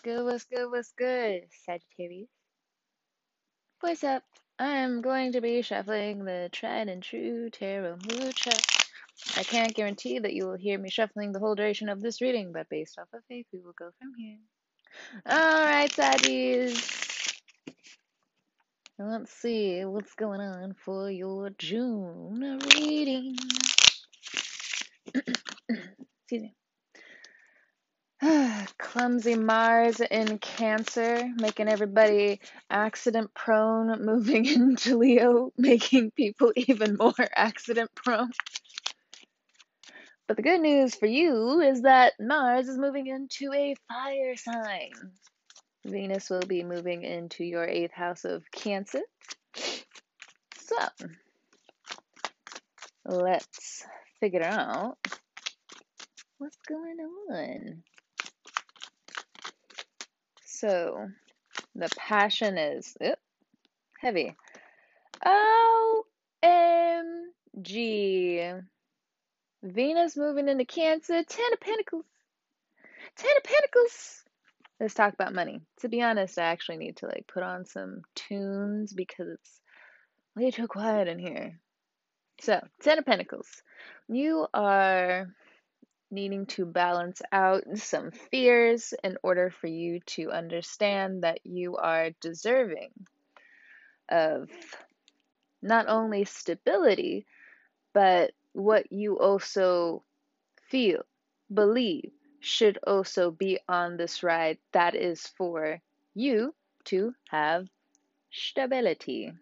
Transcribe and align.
good? 0.00 0.24
What's 0.24 0.44
good? 0.44 0.70
What's 0.70 0.92
good, 0.92 1.42
Sagittarius? 1.64 2.28
What's 3.80 4.04
up? 4.04 4.22
I'm 4.58 5.02
going 5.02 5.32
to 5.32 5.40
be 5.40 5.60
shuffling 5.62 6.24
the 6.24 6.48
tried 6.50 6.88
and 6.88 7.02
true 7.02 7.50
Tarot 7.50 7.98
Mucha. 8.06 8.52
I 9.36 9.42
can't 9.42 9.74
guarantee 9.74 10.18
that 10.18 10.32
you 10.32 10.46
will 10.46 10.56
hear 10.56 10.78
me 10.78 10.88
shuffling 10.90 11.32
the 11.32 11.38
whole 11.38 11.54
duration 11.54 11.88
of 11.88 12.00
this 12.00 12.20
reading, 12.20 12.52
but 12.52 12.68
based 12.68 12.98
off 12.98 13.08
of 13.12 13.22
faith, 13.28 13.46
we 13.52 13.60
will 13.60 13.74
go 13.78 13.90
from 13.98 14.12
here. 14.16 14.38
Alright, 15.30 15.90
Saggies. 15.92 17.06
Let's 18.98 19.32
see 19.32 19.84
what's 19.84 20.14
going 20.14 20.40
on 20.40 20.74
for 20.74 21.10
your 21.10 21.50
June 21.50 22.58
reading. 22.78 23.36
Excuse 25.68 26.42
me. 26.42 26.54
Clumsy 28.78 29.36
Mars 29.36 30.00
in 30.00 30.38
Cancer, 30.38 31.30
making 31.36 31.68
everybody 31.68 32.40
accident 32.70 33.32
prone, 33.34 34.04
moving 34.04 34.46
into 34.46 34.98
Leo, 34.98 35.52
making 35.56 36.10
people 36.12 36.52
even 36.56 36.96
more 36.96 37.14
accident 37.34 37.90
prone. 37.94 38.30
But 40.26 40.36
the 40.36 40.42
good 40.42 40.60
news 40.60 40.94
for 40.94 41.06
you 41.06 41.60
is 41.60 41.82
that 41.82 42.14
Mars 42.18 42.68
is 42.68 42.78
moving 42.78 43.06
into 43.06 43.52
a 43.52 43.76
fire 43.88 44.34
sign. 44.36 44.90
Venus 45.84 46.28
will 46.28 46.40
be 46.40 46.64
moving 46.64 47.04
into 47.04 47.44
your 47.44 47.64
eighth 47.64 47.92
house 47.92 48.24
of 48.24 48.42
Cancer. 48.50 49.02
So, 50.56 50.76
let's 53.04 53.84
figure 54.18 54.42
out 54.42 54.98
what's 56.38 56.58
going 56.68 56.98
on. 57.30 57.84
So, 60.56 61.08
the 61.74 61.90
passion 61.98 62.56
is 62.56 62.96
oh, 63.02 63.16
heavy. 64.00 64.34
OMG. 66.42 67.22
Venus 69.62 70.16
moving 70.16 70.48
into 70.48 70.64
Cancer. 70.64 71.22
Ten 71.22 71.52
of 71.52 71.60
Pentacles. 71.60 72.06
Ten 73.16 73.36
of 73.36 73.44
Pentacles. 73.44 74.24
Let's 74.80 74.94
talk 74.94 75.12
about 75.12 75.34
money. 75.34 75.60
To 75.80 75.90
be 75.90 76.00
honest, 76.00 76.38
I 76.38 76.44
actually 76.44 76.78
need 76.78 76.96
to 76.98 77.06
like 77.06 77.26
put 77.30 77.42
on 77.42 77.66
some 77.66 78.00
tunes 78.14 78.94
because 78.94 79.28
it's 79.28 79.60
way 80.34 80.50
too 80.50 80.68
quiet 80.68 81.06
in 81.06 81.18
here. 81.18 81.60
So, 82.40 82.66
Ten 82.80 82.98
of 82.98 83.04
Pentacles. 83.04 83.62
You 84.08 84.46
are 84.54 85.28
needing 86.10 86.46
to 86.46 86.64
balance 86.64 87.20
out 87.32 87.64
some 87.76 88.10
fears 88.10 88.94
in 89.02 89.16
order 89.22 89.50
for 89.50 89.66
you 89.66 90.00
to 90.06 90.30
understand 90.30 91.22
that 91.22 91.40
you 91.44 91.76
are 91.76 92.10
deserving 92.20 92.90
of 94.08 94.48
not 95.62 95.88
only 95.88 96.24
stability, 96.24 97.26
but 97.92 98.32
what 98.52 98.92
you 98.92 99.18
also 99.18 100.02
feel, 100.68 101.02
believe 101.52 102.10
should 102.40 102.78
also 102.86 103.30
be 103.30 103.58
on 103.68 103.96
this 103.96 104.22
ride 104.22 104.58
that 104.72 104.94
is 104.94 105.26
for 105.36 105.80
you 106.14 106.54
to 106.84 107.12
have 107.28 107.66
stability 108.30 109.32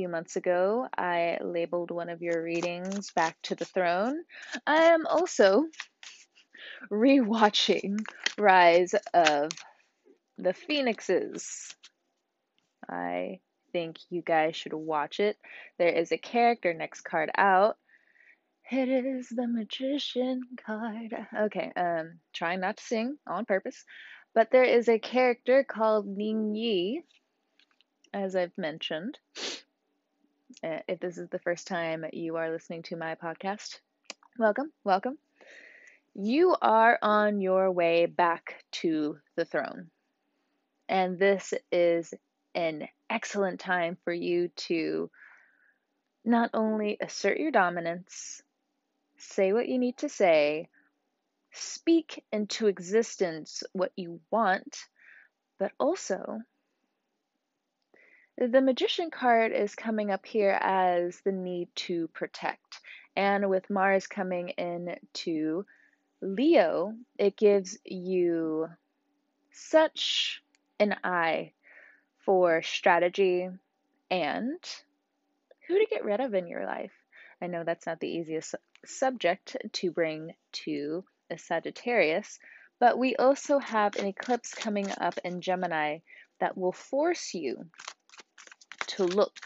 few 0.00 0.08
months 0.08 0.36
ago, 0.36 0.88
I 0.96 1.36
labeled 1.42 1.90
one 1.90 2.08
of 2.08 2.22
your 2.22 2.42
readings 2.42 3.10
Back 3.10 3.36
to 3.42 3.54
the 3.54 3.66
Throne. 3.66 4.22
I 4.66 4.84
am 4.84 5.06
also 5.06 5.66
rewatching 6.90 7.98
Rise 8.38 8.94
of 9.12 9.50
the 10.38 10.54
Phoenixes. 10.54 11.76
I 12.88 13.40
think 13.72 13.98
you 14.08 14.22
guys 14.22 14.56
should 14.56 14.72
watch 14.72 15.20
it. 15.20 15.36
There 15.76 15.90
is 15.90 16.12
a 16.12 16.16
character 16.16 16.72
next 16.72 17.02
card 17.02 17.30
out. 17.36 17.76
It 18.70 18.88
is 18.88 19.28
the 19.28 19.46
magician 19.46 20.40
card. 20.64 21.14
Okay, 21.40 21.72
um, 21.76 22.20
trying 22.32 22.60
not 22.60 22.78
to 22.78 22.82
sing 22.82 23.18
on 23.26 23.44
purpose. 23.44 23.84
But 24.34 24.50
there 24.50 24.64
is 24.64 24.88
a 24.88 24.98
character 24.98 25.62
called 25.62 26.06
Ning 26.06 26.54
Yi, 26.54 27.02
as 28.14 28.34
I've 28.34 28.56
mentioned. 28.56 29.18
Uh, 30.64 30.80
if 30.88 31.00
this 31.00 31.16
is 31.16 31.28
the 31.28 31.38
first 31.38 31.66
time 31.66 32.04
you 32.12 32.36
are 32.36 32.50
listening 32.50 32.82
to 32.82 32.96
my 32.96 33.14
podcast, 33.14 33.78
welcome, 34.38 34.72
welcome. 34.84 35.16
You 36.14 36.56
are 36.60 36.98
on 37.00 37.40
your 37.40 37.70
way 37.70 38.06
back 38.06 38.64
to 38.72 39.18
the 39.36 39.44
throne. 39.44 39.90
And 40.88 41.18
this 41.18 41.54
is 41.70 42.12
an 42.54 42.88
excellent 43.08 43.60
time 43.60 43.96
for 44.04 44.12
you 44.12 44.48
to 44.68 45.10
not 46.24 46.50
only 46.52 46.98
assert 47.00 47.38
your 47.38 47.52
dominance, 47.52 48.42
say 49.18 49.52
what 49.52 49.68
you 49.68 49.78
need 49.78 49.98
to 49.98 50.08
say, 50.08 50.68
speak 51.52 52.24
into 52.32 52.66
existence 52.66 53.62
what 53.72 53.92
you 53.96 54.20
want, 54.30 54.78
but 55.58 55.72
also 55.78 56.40
the 58.46 58.62
magician 58.62 59.10
card 59.10 59.52
is 59.52 59.74
coming 59.74 60.10
up 60.10 60.24
here 60.24 60.58
as 60.62 61.20
the 61.20 61.32
need 61.32 61.68
to 61.74 62.08
protect. 62.08 62.80
And 63.14 63.50
with 63.50 63.68
Mars 63.68 64.06
coming 64.06 64.50
in 64.50 64.96
to 65.12 65.66
Leo, 66.22 66.94
it 67.18 67.36
gives 67.36 67.76
you 67.84 68.68
such 69.52 70.42
an 70.78 70.96
eye 71.04 71.52
for 72.20 72.62
strategy 72.62 73.50
and 74.10 74.58
who 75.68 75.78
to 75.78 75.86
get 75.90 76.04
rid 76.04 76.20
of 76.20 76.32
in 76.32 76.46
your 76.46 76.64
life. 76.64 76.92
I 77.42 77.46
know 77.46 77.62
that's 77.64 77.86
not 77.86 78.00
the 78.00 78.08
easiest 78.08 78.54
subject 78.86 79.56
to 79.70 79.90
bring 79.90 80.32
to 80.52 81.04
a 81.28 81.36
Sagittarius, 81.36 82.38
but 82.78 82.98
we 82.98 83.16
also 83.16 83.58
have 83.58 83.96
an 83.96 84.06
eclipse 84.06 84.54
coming 84.54 84.90
up 84.98 85.18
in 85.24 85.42
Gemini 85.42 85.98
that 86.38 86.56
will 86.56 86.72
force 86.72 87.34
you 87.34 87.66
to 89.00 89.06
look 89.06 89.38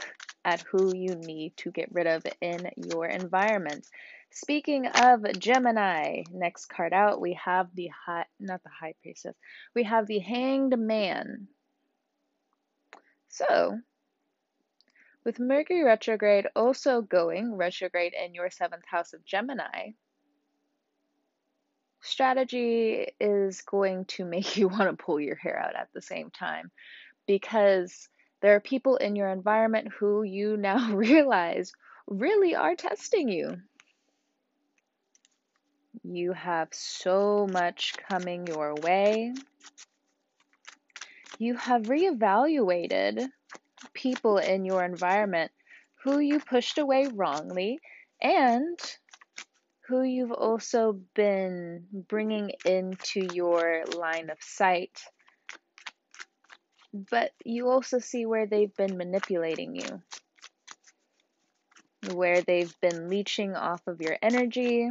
at 0.44 0.62
who 0.62 0.94
you 0.94 1.14
need 1.14 1.56
to 1.58 1.70
get 1.70 1.92
rid 1.92 2.08
of 2.08 2.26
in 2.40 2.68
your 2.76 3.06
environment. 3.06 3.86
Speaking 4.30 4.88
of 4.88 5.38
Gemini, 5.38 6.24
next 6.32 6.66
card 6.66 6.92
out, 6.92 7.20
we 7.20 7.34
have 7.34 7.68
the 7.74 7.88
high, 7.88 8.26
not 8.40 8.64
the 8.64 8.70
high 8.70 8.94
priestess, 9.00 9.36
we 9.74 9.84
have 9.84 10.08
the 10.08 10.18
hanged 10.18 10.76
man. 10.76 11.46
So, 13.28 13.78
with 15.24 15.38
Mercury 15.38 15.84
retrograde 15.84 16.48
also 16.56 17.00
going 17.00 17.54
retrograde 17.54 18.12
in 18.12 18.34
your 18.34 18.50
seventh 18.50 18.84
house 18.86 19.12
of 19.12 19.24
Gemini, 19.24 19.92
strategy 22.00 23.06
is 23.20 23.62
going 23.62 24.04
to 24.06 24.24
make 24.24 24.56
you 24.56 24.66
want 24.66 24.90
to 24.90 25.04
pull 25.04 25.20
your 25.20 25.36
hair 25.36 25.56
out 25.56 25.76
at 25.76 25.90
the 25.94 26.02
same 26.02 26.30
time 26.30 26.72
because 27.26 28.08
there 28.44 28.56
are 28.56 28.60
people 28.60 28.96
in 28.96 29.16
your 29.16 29.30
environment 29.30 29.88
who 29.98 30.22
you 30.22 30.58
now 30.58 30.92
realize 30.92 31.72
really 32.06 32.54
are 32.54 32.74
testing 32.74 33.30
you. 33.30 33.56
You 36.02 36.34
have 36.34 36.68
so 36.72 37.48
much 37.50 37.94
coming 38.06 38.46
your 38.46 38.74
way. 38.74 39.32
You 41.38 41.56
have 41.56 41.84
reevaluated 41.84 43.26
people 43.94 44.36
in 44.36 44.66
your 44.66 44.84
environment 44.84 45.50
who 46.02 46.18
you 46.18 46.38
pushed 46.38 46.76
away 46.76 47.08
wrongly 47.14 47.78
and 48.20 48.78
who 49.88 50.02
you've 50.02 50.32
also 50.32 51.00
been 51.14 51.86
bringing 52.08 52.52
into 52.66 53.26
your 53.32 53.84
line 53.96 54.28
of 54.28 54.36
sight 54.42 55.00
but 56.94 57.32
you 57.44 57.68
also 57.68 57.98
see 57.98 58.24
where 58.24 58.46
they've 58.46 58.74
been 58.76 58.96
manipulating 58.96 59.74
you, 59.74 60.00
where 62.14 62.40
they've 62.40 62.72
been 62.80 63.08
leeching 63.08 63.56
off 63.56 63.84
of 63.88 64.00
your 64.00 64.16
energy, 64.22 64.88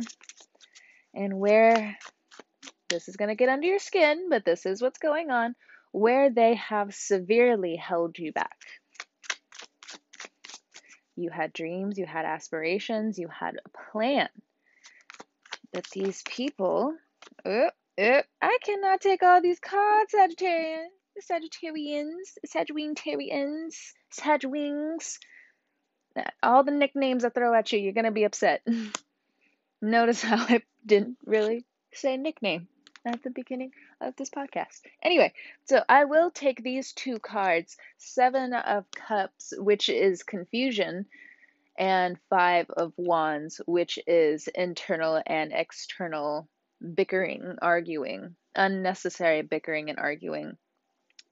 and 1.14 1.40
where 1.40 1.98
this 2.90 3.08
is 3.08 3.16
going 3.16 3.30
to 3.30 3.36
get 3.36 3.48
under 3.48 3.68
your 3.68 3.80
skin, 3.80 4.28
but 4.30 4.44
this 4.44 4.66
is 4.66 4.82
what's 4.82 5.00
going 5.00 5.32
on, 5.32 5.56
where 5.94 6.30
they 6.30 6.56
have 6.56 6.94
severely 6.94 7.78
held 7.78 8.20
you 8.20 8.34
back. 8.34 8.58
You 11.16 11.30
had 11.30 11.54
dreams, 11.54 11.98
you 11.98 12.06
had 12.06 12.26
aspirations, 12.26 13.18
you 13.18 13.30
had 13.30 13.56
a 13.56 13.92
plan. 13.92 14.28
But 15.72 15.86
these 15.92 16.22
people, 16.24 16.96
oh, 17.46 17.70
oh, 18.00 18.22
I 18.42 18.58
cannot 18.62 19.00
take 19.00 19.24
all 19.24 19.42
these 19.42 19.60
cards, 19.60 20.12
Sagittarius. 20.12 20.92
Sagittarians, 21.22 22.38
Sagittarians, 22.46 23.94
Sagwings, 24.12 25.20
all 26.42 26.64
the 26.64 26.72
nicknames 26.72 27.24
I 27.24 27.30
throw 27.30 27.54
at 27.54 27.72
you, 27.72 27.80
you're 27.80 27.94
gonna 27.94 28.12
be 28.12 28.24
upset. 28.24 28.66
Notice 29.82 30.22
how 30.22 30.38
I 30.38 30.64
didn't 30.86 31.18
really 31.26 31.66
say 31.94 32.18
nickname. 32.18 32.68
at 33.06 33.22
the 33.22 33.30
beginning 33.30 33.72
of 34.00 34.16
this 34.16 34.30
podcast. 34.30 34.82
Anyway, 35.02 35.34
so 35.66 35.84
I 35.90 36.06
will 36.06 36.32
take 36.32 36.64
these 36.64 36.94
two 36.94 37.20
cards 37.20 37.78
Seven 37.98 38.54
of 38.54 38.90
Cups, 38.92 39.54
which 39.58 39.90
is 39.90 40.24
confusion, 40.24 41.06
and 41.78 42.18
Five 42.30 42.70
of 42.70 42.94
Wands, 42.98 43.60
which 43.66 44.00
is 44.08 44.48
internal 44.48 45.22
and 45.26 45.52
external 45.52 46.48
bickering, 46.96 47.58
arguing, 47.62 48.36
unnecessary 48.56 49.42
bickering 49.42 49.90
and 49.90 50.00
arguing 50.00 50.58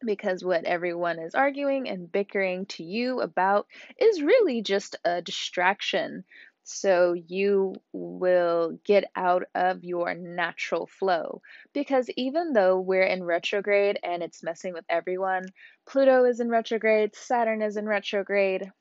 because 0.05 0.43
what 0.43 0.63
everyone 0.63 1.19
is 1.19 1.35
arguing 1.35 1.87
and 1.89 2.11
bickering 2.11 2.65
to 2.67 2.83
you 2.83 3.21
about 3.21 3.67
is 3.97 4.21
really 4.21 4.61
just 4.61 4.95
a 5.05 5.21
distraction. 5.21 6.23
So 6.63 7.13
you 7.13 7.75
will 7.91 8.79
get 8.85 9.05
out 9.15 9.43
of 9.55 9.83
your 9.83 10.13
natural 10.13 10.87
flow. 10.87 11.41
Because 11.73 12.09
even 12.15 12.53
though 12.53 12.79
we're 12.79 13.03
in 13.03 13.23
retrograde 13.23 13.99
and 14.03 14.21
it's 14.21 14.43
messing 14.43 14.73
with 14.73 14.85
everyone, 14.89 15.45
Pluto 15.87 16.25
is 16.25 16.39
in 16.39 16.49
retrograde, 16.49 17.15
Saturn 17.15 17.61
is 17.61 17.77
in 17.77 17.87
retrograde 17.87 18.71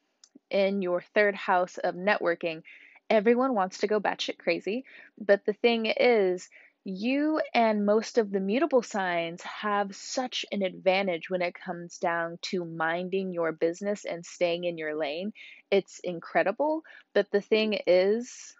in 0.50 0.82
your 0.82 1.00
third 1.14 1.34
house 1.34 1.78
of 1.78 1.94
networking. 1.94 2.62
Everyone 3.08 3.54
wants 3.54 3.78
to 3.78 3.86
go 3.86 3.98
batshit 4.00 4.38
crazy. 4.38 4.84
But 5.18 5.44
the 5.44 5.54
thing 5.54 5.86
is, 5.86 6.48
you 6.84 7.40
and 7.54 7.84
most 7.84 8.16
of 8.16 8.30
the 8.30 8.40
mutable 8.40 8.82
signs 8.82 9.42
have 9.42 9.94
such 9.94 10.46
an 10.50 10.62
advantage 10.62 11.28
when 11.28 11.42
it 11.42 11.54
comes 11.54 11.98
down 11.98 12.38
to 12.42 12.64
minding 12.64 13.32
your 13.32 13.52
business 13.52 14.04
and 14.04 14.24
staying 14.24 14.64
in 14.64 14.78
your 14.78 14.94
lane. 14.94 15.32
It's 15.70 16.00
incredible. 16.00 16.82
But 17.14 17.30
the 17.30 17.42
thing 17.42 17.78
is, 17.86 18.54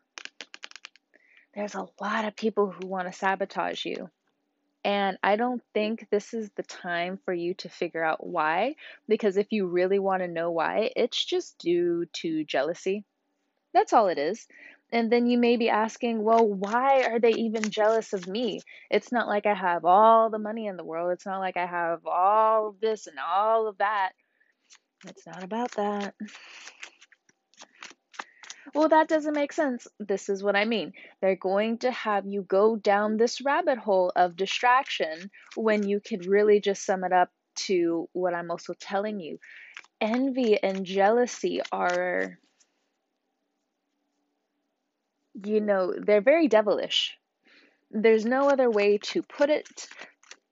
there's 1.55 1.75
a 1.75 1.89
lot 2.01 2.27
of 2.27 2.37
people 2.37 2.71
who 2.71 2.87
want 2.87 3.11
to 3.11 3.19
sabotage 3.19 3.85
you. 3.85 4.11
And 4.85 5.19
I 5.23 5.37
don't 5.37 5.63
think 5.75 6.07
this 6.11 6.33
is 6.33 6.51
the 6.57 6.63
time 6.63 7.19
for 7.25 7.35
you 7.35 7.55
to 7.55 7.69
figure 7.69 8.03
out 8.03 8.27
why, 8.27 8.77
because 9.09 9.37
if 9.37 9.49
you 9.51 9.67
really 9.67 9.99
want 9.99 10.23
to 10.23 10.29
know 10.29 10.51
why, 10.51 10.91
it's 10.97 11.23
just 11.23 11.59
due 11.59 12.07
to 12.15 12.45
jealousy. 12.45 13.05
That's 13.75 13.93
all 13.93 14.09
it 14.09 14.19
is. 14.19 14.47
And 14.93 15.11
then 15.11 15.27
you 15.27 15.39
may 15.39 15.57
be 15.57 15.69
asking, 15.69 16.23
well, 16.23 16.47
why 16.47 17.03
are 17.05 17.21
they 17.21 17.31
even 17.31 17.71
jealous 17.71 18.13
of 18.13 18.27
me? 18.27 18.61
It's 18.91 19.13
not 19.13 19.29
like 19.29 19.47
I 19.47 19.55
have 19.55 19.85
all 19.85 20.31
the 20.31 20.39
money 20.39 20.67
in 20.67 20.77
the 20.77 20.85
world. 20.85 21.13
It's 21.13 21.27
not 21.27 21.39
like 21.39 21.57
I 21.57 21.67
have 21.67 22.07
all 22.07 22.69
of 22.69 22.81
this 22.81 23.07
and 23.07 23.17
all 23.19 23.69
of 23.69 23.79
that. 23.79 24.13
It's 25.07 25.27
not 25.27 25.45
about 25.45 25.73
that. 25.73 26.15
Well, 28.75 28.89
that 28.89 29.09
doesn't 29.09 29.35
make 29.35 29.53
sense. 29.53 29.87
This 29.99 30.29
is 30.29 30.43
what 30.43 30.55
I 30.55 30.65
mean. 30.65 30.93
They're 31.21 31.37
going 31.37 31.79
to 31.79 31.91
have 31.91 32.27
you 32.27 32.43
go 32.43 32.77
down 32.77 33.17
this 33.17 33.41
rabbit 33.41 33.79
hole 33.79 34.13
of 34.15 34.37
distraction 34.37 35.31
when 35.57 35.89
you 35.89 36.01
could 36.01 36.27
really 36.27 36.61
just 36.61 36.85
sum 36.85 37.03
it 37.05 37.13
up 37.13 37.31
to 37.67 38.09
what 38.13 38.35
I'm 38.35 38.51
also 38.51 38.75
telling 38.79 39.19
you. 39.19 39.39
Envy 40.01 40.63
and 40.63 40.85
jealousy 40.85 41.61
are 41.73 42.39
you 45.35 45.61
know, 45.61 45.95
they're 45.97 46.21
very 46.21 46.49
devilish. 46.49 47.17
There's 47.91 48.25
no 48.25 48.49
other 48.49 48.71
way 48.71 48.99
to 48.99 49.23
put 49.23 49.51
it. 49.51 49.89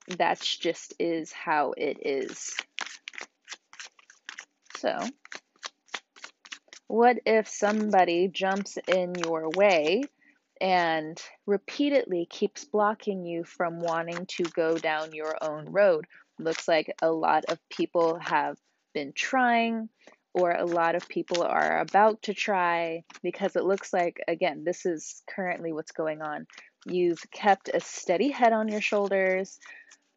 That's 0.08 0.56
just 0.56 0.94
is 0.98 1.32
how 1.32 1.74
it 1.76 1.98
is. 2.06 2.56
So, 4.76 4.98
what 6.86 7.18
if 7.26 7.48
somebody 7.48 8.28
jumps 8.28 8.78
in 8.88 9.14
your 9.14 9.50
way 9.50 10.04
and 10.60 11.20
repeatedly 11.46 12.26
keeps 12.26 12.64
blocking 12.64 13.26
you 13.26 13.44
from 13.44 13.80
wanting 13.80 14.26
to 14.26 14.44
go 14.44 14.78
down 14.78 15.12
your 15.12 15.36
own 15.42 15.66
road? 15.70 16.06
Looks 16.38 16.66
like 16.66 16.94
a 17.02 17.10
lot 17.10 17.44
of 17.48 17.58
people 17.68 18.18
have 18.20 18.56
been 18.94 19.12
trying, 19.12 19.88
or 20.38 20.52
a 20.52 20.64
lot 20.64 20.94
of 20.94 21.08
people 21.08 21.42
are 21.42 21.80
about 21.80 22.22
to 22.22 22.34
try 22.34 23.02
because 23.22 23.56
it 23.56 23.64
looks 23.64 23.92
like, 23.92 24.20
again, 24.28 24.64
this 24.64 24.86
is 24.86 25.22
currently 25.28 25.72
what's 25.72 25.92
going 25.92 26.22
on. 26.22 26.46
You've 26.86 27.22
kept 27.30 27.70
a 27.72 27.80
steady 27.80 28.30
head 28.30 28.52
on 28.52 28.68
your 28.68 28.80
shoulders. 28.80 29.58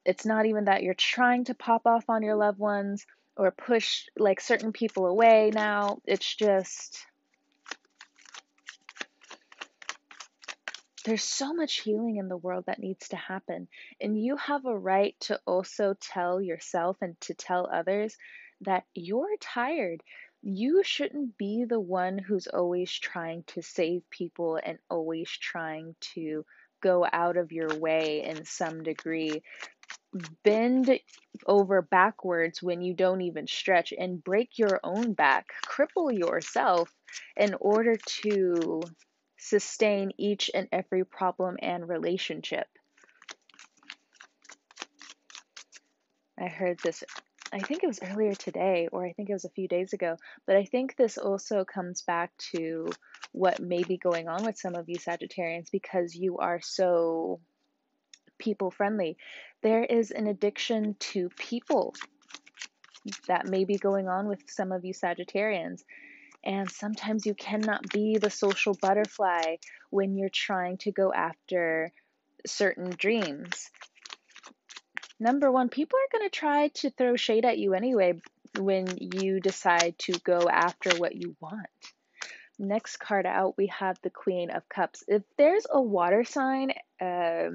It's 0.05 0.25
not 0.25 0.45
even 0.45 0.65
that 0.65 0.83
you're 0.83 0.93
trying 0.93 1.45
to 1.45 1.53
pop 1.53 1.85
off 1.85 2.09
on 2.09 2.23
your 2.23 2.35
loved 2.35 2.59
ones 2.59 3.05
or 3.35 3.51
push 3.51 4.05
like 4.17 4.39
certain 4.41 4.71
people 4.71 5.05
away 5.07 5.51
now. 5.53 5.99
It's 6.05 6.35
just 6.35 7.05
there's 11.03 11.23
so 11.23 11.53
much 11.53 11.81
healing 11.81 12.17
in 12.17 12.27
the 12.27 12.37
world 12.37 12.65
that 12.67 12.79
needs 12.79 13.09
to 13.09 13.15
happen. 13.15 13.67
And 13.99 14.21
you 14.21 14.37
have 14.37 14.65
a 14.65 14.77
right 14.77 15.15
to 15.21 15.39
also 15.45 15.95
tell 15.99 16.41
yourself 16.41 16.97
and 17.01 17.19
to 17.21 17.33
tell 17.33 17.67
others 17.71 18.15
that 18.61 18.83
you're 18.93 19.35
tired. 19.39 20.03
You 20.41 20.83
shouldn't 20.83 21.37
be 21.37 21.65
the 21.65 21.79
one 21.79 22.17
who's 22.17 22.47
always 22.47 22.91
trying 22.91 23.43
to 23.47 23.61
save 23.61 24.09
people 24.09 24.59
and 24.61 24.79
always 24.89 25.29
trying 25.29 25.95
to 26.13 26.45
go 26.81 27.05
out 27.11 27.37
of 27.37 27.51
your 27.51 27.77
way 27.79 28.23
in 28.23 28.43
some 28.45 28.83
degree. 28.83 29.43
Bend 30.43 30.99
over 31.45 31.81
backwards 31.81 32.61
when 32.61 32.81
you 32.81 32.93
don't 32.93 33.21
even 33.21 33.47
stretch 33.47 33.93
and 33.97 34.23
break 34.23 34.57
your 34.57 34.79
own 34.83 35.13
back, 35.13 35.53
cripple 35.67 36.15
yourself 36.15 36.91
in 37.37 37.55
order 37.59 37.95
to 37.97 38.81
sustain 39.37 40.11
each 40.17 40.51
and 40.53 40.67
every 40.71 41.05
problem 41.05 41.57
and 41.61 41.87
relationship. 41.87 42.67
I 46.39 46.47
heard 46.47 46.79
this 46.83 47.03
I 47.53 47.59
think 47.59 47.83
it 47.83 47.87
was 47.87 47.99
earlier 48.01 48.33
today, 48.33 48.87
or 48.91 49.05
I 49.05 49.11
think 49.11 49.29
it 49.29 49.33
was 49.33 49.45
a 49.45 49.49
few 49.49 49.67
days 49.67 49.91
ago, 49.91 50.15
but 50.47 50.55
I 50.55 50.63
think 50.63 50.95
this 50.95 51.17
also 51.17 51.65
comes 51.65 52.01
back 52.01 52.31
to 52.55 52.89
what 53.33 53.59
may 53.59 53.83
be 53.83 53.97
going 53.97 54.29
on 54.29 54.45
with 54.45 54.57
some 54.57 54.75
of 54.75 54.87
you 54.87 54.97
Sagittarians 54.97 55.69
because 55.69 56.15
you 56.15 56.37
are 56.37 56.61
so 56.61 57.41
people 58.37 58.71
friendly. 58.71 59.17
There 59.61 59.83
is 59.83 60.11
an 60.11 60.27
addiction 60.27 60.95
to 60.99 61.29
people 61.29 61.93
that 63.27 63.47
may 63.47 63.65
be 63.65 63.77
going 63.77 64.07
on 64.07 64.27
with 64.27 64.49
some 64.49 64.71
of 64.71 64.85
you 64.85 64.93
Sagittarians. 64.93 65.83
And 66.43 66.69
sometimes 66.71 67.25
you 67.25 67.35
cannot 67.35 67.87
be 67.89 68.17
the 68.17 68.29
social 68.29 68.75
butterfly 68.81 69.57
when 69.89 70.15
you're 70.15 70.29
trying 70.29 70.77
to 70.79 70.91
go 70.91 71.13
after 71.13 71.91
certain 72.45 72.91
dreams 72.97 73.69
number 75.21 75.51
one, 75.51 75.69
people 75.69 75.97
are 75.99 76.17
going 76.17 76.29
to 76.29 76.35
try 76.35 76.67
to 76.69 76.89
throw 76.89 77.15
shade 77.15 77.45
at 77.45 77.59
you 77.59 77.73
anyway 77.73 78.19
when 78.59 78.87
you 78.99 79.39
decide 79.39 79.95
to 79.99 80.13
go 80.23 80.49
after 80.49 80.97
what 80.97 81.15
you 81.15 81.35
want. 81.39 81.67
Next 82.57 82.97
card 82.97 83.25
out, 83.25 83.55
we 83.57 83.67
have 83.67 83.97
the 84.01 84.09
Queen 84.09 84.49
of 84.49 84.67
Cups. 84.67 85.03
If 85.07 85.23
there's 85.37 85.65
a 85.69 85.81
water 85.81 86.23
sign, 86.23 86.71
uh, 86.99 87.49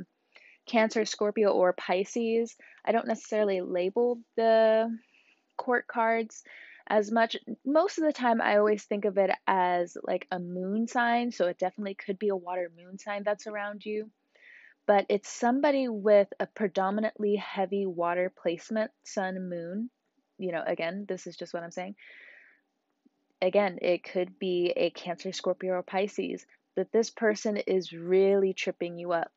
Cancer, 0.67 1.05
Scorpio, 1.05 1.51
or 1.51 1.73
Pisces, 1.73 2.57
I 2.85 2.93
don't 2.93 3.07
necessarily 3.07 3.61
label 3.61 4.21
the 4.37 4.97
court 5.57 5.87
cards 5.87 6.43
as 6.89 7.11
much. 7.11 7.37
Most 7.65 7.99
of 7.99 8.05
the 8.05 8.13
time, 8.13 8.41
I 8.41 8.59
always 8.59 8.85
think 8.85 9.05
of 9.05 9.19
it 9.19 9.31
as 9.47 9.97
like 10.05 10.27
a 10.31 10.39
moon 10.39 10.87
sign, 10.87 11.33
so 11.33 11.47
it 11.47 11.59
definitely 11.59 11.95
could 11.95 12.19
be 12.19 12.29
a 12.29 12.37
water 12.37 12.71
moon 12.77 12.99
sign 12.99 13.23
that's 13.25 13.47
around 13.49 13.85
you 13.85 14.11
but 14.87 15.07
it's 15.09 15.29
somebody 15.29 15.89
with 15.89 16.29
a 16.39 16.47
predominantly 16.47 17.37
heavy 17.37 17.87
water 17.87 18.33
placement, 18.41 18.91
sun, 19.05 19.49
moon. 19.49 19.91
You 20.39 20.53
know, 20.53 20.63
again, 20.65 21.07
this 21.09 21.27
is 21.27 21.37
just 21.37 21.53
what 21.53 21.63
I'm 21.63 21.71
saying. 21.71 21.97
Again, 23.43 23.79
it 23.83 24.05
could 24.05 24.39
be 24.39 24.73
a 24.77 24.91
Cancer, 24.91 25.33
Scorpio, 25.33 25.75
or 25.75 25.83
Pisces, 25.83 26.47
but 26.75 26.93
this 26.93 27.11
person 27.11 27.57
is 27.57 27.93
really 27.93 28.53
tripping 28.53 28.97
you 28.99 29.13
up. 29.13 29.33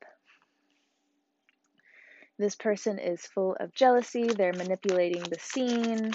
This 2.38 2.56
person 2.56 3.00
is 3.00 3.26
full 3.26 3.58
of 3.60 3.74
jealousy, 3.74 4.28
they're 4.28 4.54
manipulating 4.54 5.24
the 5.24 5.40
scene. 5.40 6.12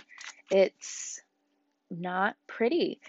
It's 0.50 1.20
not 1.90 2.36
pretty. 2.46 3.00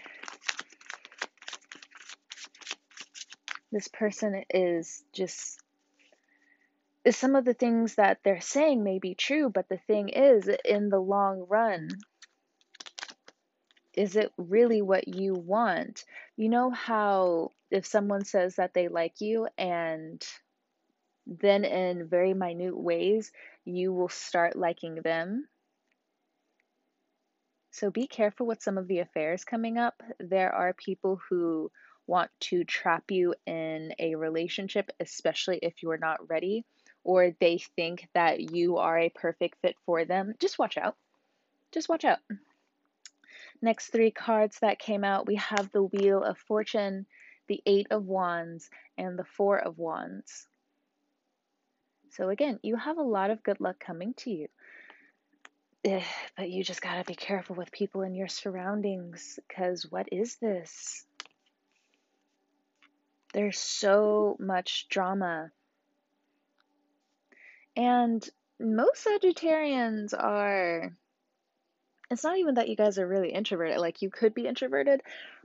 This 3.72 3.88
person 3.88 4.44
is 4.50 5.02
just 5.12 5.60
some 7.14 7.36
of 7.36 7.44
the 7.44 7.54
things 7.54 7.94
that 7.96 8.18
they're 8.24 8.40
saying 8.40 8.82
may 8.82 8.98
be 8.98 9.14
true, 9.14 9.48
but 9.48 9.68
the 9.68 9.78
thing 9.86 10.08
is, 10.08 10.48
in 10.64 10.88
the 10.88 10.98
long 10.98 11.46
run, 11.48 11.88
is 13.94 14.16
it 14.16 14.32
really 14.36 14.82
what 14.82 15.06
you 15.08 15.34
want? 15.34 16.04
You 16.36 16.48
know 16.48 16.70
how 16.70 17.52
if 17.70 17.86
someone 17.86 18.24
says 18.24 18.56
that 18.56 18.74
they 18.74 18.88
like 18.88 19.20
you 19.20 19.48
and 19.56 20.24
then 21.26 21.64
in 21.64 22.08
very 22.08 22.34
minute 22.34 22.76
ways 22.76 23.32
you 23.64 23.92
will 23.92 24.08
start 24.08 24.56
liking 24.56 24.96
them? 24.96 25.46
So 27.70 27.90
be 27.90 28.06
careful 28.06 28.46
with 28.46 28.62
some 28.62 28.78
of 28.78 28.88
the 28.88 29.00
affairs 29.00 29.44
coming 29.44 29.78
up. 29.78 30.02
There 30.18 30.52
are 30.52 30.72
people 30.72 31.20
who 31.28 31.70
want 32.06 32.30
to 32.40 32.64
trap 32.64 33.10
you 33.10 33.34
in 33.46 33.92
a 33.98 34.14
relationship, 34.14 34.90
especially 35.00 35.58
if 35.62 35.82
you're 35.82 35.98
not 35.98 36.28
ready 36.28 36.64
or 37.06 37.30
they 37.38 37.58
think 37.76 38.08
that 38.14 38.52
you 38.52 38.78
are 38.78 38.98
a 38.98 39.10
perfect 39.10 39.60
fit 39.62 39.76
for 39.86 40.04
them, 40.04 40.34
just 40.40 40.58
watch 40.58 40.76
out. 40.76 40.96
Just 41.72 41.88
watch 41.88 42.04
out. 42.04 42.18
Next 43.62 43.90
three 43.90 44.10
cards 44.10 44.58
that 44.60 44.80
came 44.80 45.04
out, 45.04 45.28
we 45.28 45.36
have 45.36 45.70
the 45.70 45.84
Wheel 45.84 46.24
of 46.24 46.36
Fortune, 46.36 47.06
the 47.46 47.62
Eight 47.64 47.86
of 47.92 48.04
Wands, 48.04 48.68
and 48.98 49.16
the 49.16 49.24
Four 49.24 49.58
of 49.58 49.78
Wands. 49.78 50.48
So, 52.10 52.28
again, 52.28 52.58
you 52.62 52.74
have 52.74 52.98
a 52.98 53.02
lot 53.02 53.30
of 53.30 53.44
good 53.44 53.60
luck 53.60 53.78
coming 53.78 54.12
to 54.18 54.30
you. 54.30 54.48
Eh, 55.84 56.02
but 56.36 56.50
you 56.50 56.64
just 56.64 56.82
got 56.82 56.96
to 56.96 57.04
be 57.04 57.14
careful 57.14 57.54
with 57.54 57.70
people 57.70 58.02
in 58.02 58.16
your 58.16 58.26
surroundings 58.26 59.38
because 59.46 59.86
what 59.88 60.08
is 60.10 60.36
this? 60.36 61.06
There's 63.32 63.58
so 63.58 64.36
much 64.40 64.88
drama. 64.88 65.52
And 67.76 68.26
most 68.58 69.06
Sagittarians 69.06 70.14
are. 70.18 70.96
It's 72.10 72.24
not 72.24 72.38
even 72.38 72.54
that 72.54 72.68
you 72.68 72.76
guys 72.76 72.98
are 72.98 73.06
really 73.06 73.32
introverted. 73.32 73.78
Like, 73.78 74.00
you 74.00 74.10
could 74.10 74.32
be 74.32 74.46
introverted, 74.46 75.02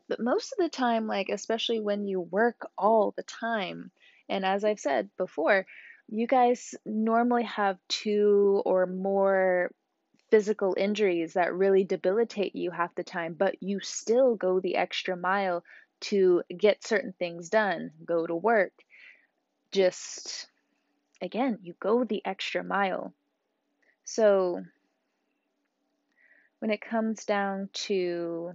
but 0.07 0.19
most 0.19 0.53
of 0.53 0.63
the 0.63 0.69
time, 0.69 1.07
like, 1.07 1.29
especially 1.29 1.79
when 1.79 2.05
you 2.05 2.21
work 2.21 2.67
all 2.77 3.13
the 3.17 3.23
time, 3.23 3.91
and 4.29 4.45
as 4.45 4.63
I've 4.63 4.79
said 4.79 5.09
before, 5.17 5.65
you 6.07 6.27
guys 6.27 6.75
normally 6.85 7.43
have 7.43 7.77
two 7.89 8.61
or 8.65 8.85
more 8.85 9.71
physical 10.29 10.75
injuries 10.77 11.33
that 11.33 11.53
really 11.53 11.83
debilitate 11.83 12.55
you 12.55 12.71
half 12.71 12.93
the 12.95 13.03
time, 13.03 13.33
but 13.33 13.55
you 13.61 13.79
still 13.81 14.35
go 14.35 14.59
the 14.59 14.75
extra 14.75 15.17
mile 15.17 15.63
to 16.01 16.43
get 16.57 16.85
certain 16.85 17.13
things 17.17 17.49
done, 17.49 17.91
go 18.05 18.25
to 18.25 18.35
work. 18.35 18.73
Just, 19.71 20.47
again, 21.21 21.59
you 21.61 21.75
go 21.79 22.03
the 22.03 22.25
extra 22.25 22.63
mile. 22.63 23.13
So, 24.03 24.63
when 26.59 26.71
it 26.71 26.81
comes 26.81 27.25
down 27.25 27.69
to 27.73 28.53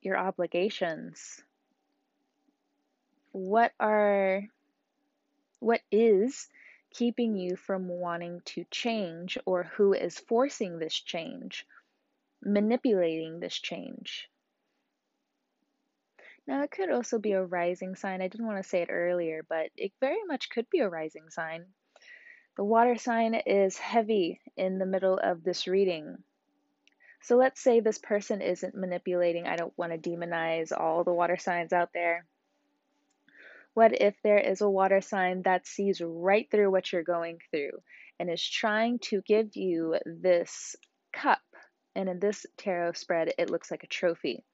your 0.00 0.16
obligations, 0.16 1.42
what 3.32 3.72
are, 3.78 4.44
what 5.60 5.80
is 5.90 6.48
keeping 6.90 7.36
you 7.36 7.56
from 7.56 7.88
wanting 7.88 8.42
to 8.44 8.64
change 8.70 9.38
or 9.46 9.64
who 9.64 9.92
is 9.92 10.18
forcing 10.18 10.78
this 10.78 10.94
change, 10.94 11.66
manipulating 12.42 13.40
this 13.40 13.54
change. 13.54 14.28
Now, 16.46 16.62
it 16.62 16.70
could 16.70 16.90
also 16.90 17.18
be 17.18 17.32
a 17.32 17.44
rising 17.44 17.94
sign. 17.94 18.20
I 18.20 18.28
didn't 18.28 18.46
want 18.46 18.62
to 18.62 18.68
say 18.68 18.82
it 18.82 18.90
earlier, 18.90 19.44
but 19.48 19.70
it 19.76 19.92
very 20.00 20.24
much 20.26 20.50
could 20.50 20.68
be 20.70 20.80
a 20.80 20.88
rising 20.88 21.30
sign. 21.30 21.66
The 22.56 22.64
water 22.64 22.96
sign 22.96 23.34
is 23.34 23.78
heavy 23.78 24.40
in 24.56 24.78
the 24.78 24.86
middle 24.86 25.18
of 25.18 25.42
this 25.42 25.66
reading. 25.66 26.18
So 27.22 27.36
let's 27.36 27.60
say 27.60 27.78
this 27.78 27.98
person 27.98 28.42
isn't 28.42 28.74
manipulating. 28.74 29.46
I 29.46 29.56
don't 29.56 29.76
want 29.78 29.92
to 29.92 30.10
demonize 30.10 30.72
all 30.76 31.04
the 31.04 31.14
water 31.14 31.36
signs 31.36 31.72
out 31.72 31.90
there. 31.94 32.26
What 33.74 34.02
if 34.02 34.20
there 34.22 34.38
is 34.38 34.60
a 34.60 34.68
water 34.68 35.00
sign 35.00 35.42
that 35.42 35.66
sees 35.66 36.02
right 36.04 36.50
through 36.50 36.70
what 36.70 36.92
you're 36.92 37.04
going 37.04 37.38
through 37.50 37.80
and 38.18 38.28
is 38.28 38.46
trying 38.46 38.98
to 39.04 39.22
give 39.22 39.56
you 39.56 39.96
this 40.04 40.76
cup? 41.12 41.40
And 41.94 42.08
in 42.08 42.18
this 42.18 42.44
tarot 42.58 42.92
spread, 42.92 43.32
it 43.38 43.50
looks 43.50 43.70
like 43.70 43.84
a 43.84 43.86
trophy. 43.86 44.44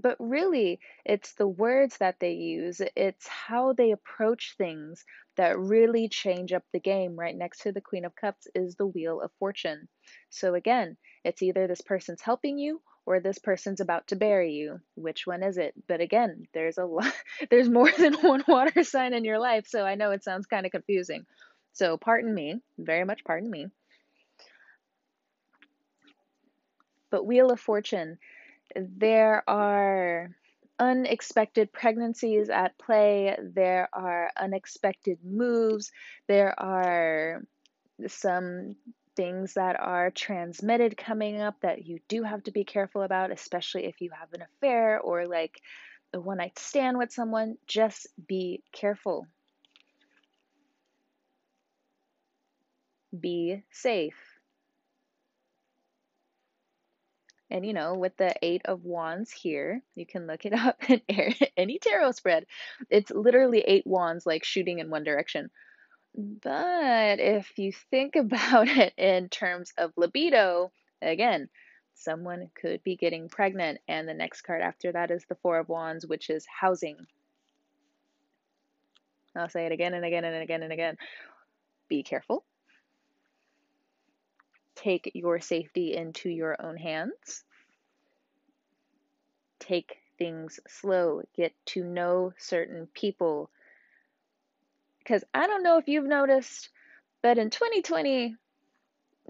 But 0.00 0.16
really, 0.20 0.78
it's 1.04 1.32
the 1.32 1.48
words 1.48 1.98
that 1.98 2.20
they 2.20 2.32
use, 2.32 2.80
it's 2.94 3.26
how 3.26 3.72
they 3.72 3.90
approach 3.90 4.54
things 4.56 5.04
that 5.36 5.58
really 5.58 6.08
change 6.08 6.52
up 6.52 6.62
the 6.72 6.78
game. 6.78 7.18
Right 7.18 7.36
next 7.36 7.62
to 7.62 7.72
the 7.72 7.80
Queen 7.80 8.04
of 8.04 8.14
Cups 8.14 8.46
is 8.54 8.76
the 8.76 8.86
Wheel 8.86 9.20
of 9.20 9.32
Fortune. 9.38 9.88
So, 10.30 10.54
again, 10.54 10.96
it's 11.24 11.42
either 11.42 11.66
this 11.66 11.80
person's 11.80 12.22
helping 12.22 12.58
you 12.58 12.80
or 13.06 13.20
this 13.20 13.38
person's 13.38 13.80
about 13.80 14.06
to 14.08 14.16
bury 14.16 14.52
you. 14.52 14.80
Which 14.94 15.26
one 15.26 15.42
is 15.42 15.58
it? 15.58 15.74
But 15.88 16.00
again, 16.00 16.46
there's 16.54 16.78
a 16.78 16.84
lot 16.84 17.12
there's 17.50 17.68
more 17.68 17.90
than 17.90 18.14
one 18.14 18.44
water 18.46 18.84
sign 18.84 19.14
in 19.14 19.24
your 19.24 19.38
life, 19.38 19.66
so 19.66 19.84
I 19.84 19.96
know 19.96 20.12
it 20.12 20.22
sounds 20.22 20.46
kind 20.46 20.64
of 20.64 20.72
confusing. 20.72 21.26
So 21.72 21.96
pardon 21.96 22.32
me, 22.32 22.60
very 22.78 23.04
much 23.04 23.24
pardon 23.24 23.50
me. 23.50 23.68
But 27.10 27.24
Wheel 27.26 27.50
of 27.50 27.58
Fortune, 27.58 28.18
there 28.76 29.42
are 29.48 30.30
unexpected 30.78 31.72
pregnancies 31.72 32.50
at 32.50 32.78
play, 32.78 33.36
there 33.40 33.88
are 33.92 34.30
unexpected 34.36 35.18
moves, 35.24 35.90
there 36.28 36.58
are 36.58 37.42
some 38.06 38.76
things 39.16 39.54
that 39.54 39.78
are 39.80 40.12
transmitted 40.12 40.96
coming 40.96 41.40
up 41.40 41.56
that 41.62 41.84
you 41.84 41.98
do 42.08 42.22
have 42.22 42.42
to 42.44 42.52
be 42.52 42.62
careful 42.64 43.02
about, 43.02 43.32
especially 43.32 43.84
if 43.86 44.00
you 44.00 44.10
have 44.10 44.32
an 44.32 44.42
affair 44.42 45.00
or 45.00 45.26
like 45.26 45.60
a 46.14 46.20
one 46.20 46.38
night 46.38 46.56
stand 46.58 46.96
with 46.96 47.12
someone. 47.12 47.56
Just 47.66 48.06
be 48.28 48.62
careful. 48.72 49.26
Be 53.18 53.64
safe. 53.72 54.27
And 57.50 57.64
you 57.64 57.72
know, 57.72 57.94
with 57.94 58.16
the 58.16 58.34
Eight 58.42 58.62
of 58.66 58.84
Wands 58.84 59.30
here, 59.30 59.82
you 59.94 60.04
can 60.06 60.26
look 60.26 60.44
it 60.44 60.52
up 60.54 60.78
in 60.88 61.00
any 61.56 61.78
tarot 61.78 62.12
spread. 62.12 62.46
It's 62.90 63.10
literally 63.10 63.60
eight 63.60 63.86
wands 63.86 64.26
like 64.26 64.44
shooting 64.44 64.78
in 64.78 64.90
one 64.90 65.04
direction. 65.04 65.50
But 66.14 67.20
if 67.20 67.58
you 67.58 67.72
think 67.72 68.16
about 68.16 68.68
it 68.68 68.92
in 68.96 69.28
terms 69.28 69.72
of 69.78 69.92
libido, 69.96 70.72
again, 71.00 71.48
someone 71.94 72.50
could 72.60 72.82
be 72.82 72.96
getting 72.96 73.28
pregnant. 73.28 73.80
And 73.88 74.08
the 74.08 74.14
next 74.14 74.42
card 74.42 74.62
after 74.62 74.92
that 74.92 75.10
is 75.10 75.24
the 75.28 75.36
Four 75.36 75.58
of 75.58 75.68
Wands, 75.68 76.06
which 76.06 76.30
is 76.30 76.46
housing. 76.46 77.06
I'll 79.36 79.48
say 79.48 79.66
it 79.66 79.72
again 79.72 79.94
and 79.94 80.04
again 80.04 80.24
and 80.24 80.42
again 80.42 80.62
and 80.62 80.72
again. 80.72 80.98
Be 81.88 82.02
careful. 82.02 82.44
Take 84.82 85.10
your 85.14 85.40
safety 85.40 85.94
into 85.94 86.30
your 86.30 86.56
own 86.60 86.76
hands. 86.76 87.44
Take 89.58 89.98
things 90.18 90.60
slow. 90.68 91.22
Get 91.36 91.52
to 91.66 91.84
know 91.84 92.32
certain 92.38 92.88
people 92.94 93.50
because 95.08 95.24
I 95.32 95.46
don't 95.46 95.62
know 95.62 95.78
if 95.78 95.88
you've 95.88 96.04
noticed, 96.04 96.68
but 97.22 97.38
in 97.38 97.48
2020, 97.48 98.36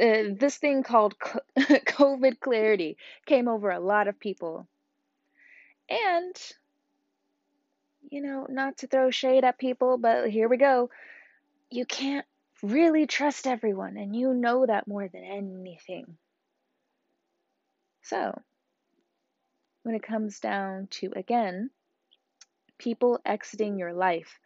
uh, 0.00 0.22
this 0.36 0.56
thing 0.56 0.82
called 0.82 1.14
COVID 1.56 2.40
clarity 2.40 2.96
came 3.26 3.46
over 3.46 3.70
a 3.70 3.78
lot 3.78 4.08
of 4.08 4.18
people. 4.18 4.66
And, 5.88 6.34
you 8.10 8.20
know, 8.22 8.46
not 8.48 8.78
to 8.78 8.88
throw 8.88 9.12
shade 9.12 9.44
at 9.44 9.56
people, 9.56 9.98
but 9.98 10.30
here 10.30 10.48
we 10.48 10.56
go. 10.56 10.90
You 11.70 11.86
can't 11.86 12.26
really 12.62 13.06
trust 13.06 13.46
everyone, 13.46 13.96
and 13.96 14.14
you 14.14 14.34
know 14.34 14.66
that 14.66 14.88
more 14.88 15.08
than 15.08 15.24
anything. 15.24 16.16
So, 18.02 18.40
when 19.82 19.94
it 19.94 20.02
comes 20.02 20.40
down 20.40 20.88
to, 20.92 21.12
again, 21.14 21.70
people 22.78 23.20
exiting 23.24 23.78
your 23.78 23.92
life, 23.92 24.38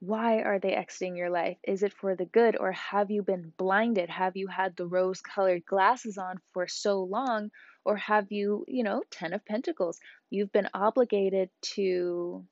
why 0.00 0.40
are 0.40 0.58
they 0.58 0.72
exiting 0.74 1.16
your 1.16 1.30
life? 1.30 1.58
Is 1.62 1.82
it 1.82 1.92
for 1.92 2.16
the 2.16 2.24
good, 2.24 2.56
or 2.58 2.72
have 2.72 3.10
you 3.10 3.22
been 3.22 3.52
blinded? 3.56 4.10
Have 4.10 4.36
you 4.36 4.48
had 4.48 4.76
the 4.76 4.86
rose 4.86 5.20
colored 5.20 5.64
glasses 5.64 6.18
on 6.18 6.40
for 6.52 6.66
so 6.66 7.02
long, 7.02 7.50
or 7.84 7.96
have 7.96 8.32
you, 8.32 8.64
you 8.66 8.82
know, 8.82 9.02
Ten 9.10 9.32
of 9.32 9.44
Pentacles? 9.44 10.00
You've 10.28 10.52
been 10.52 10.68
obligated 10.74 11.50
to 11.74 12.44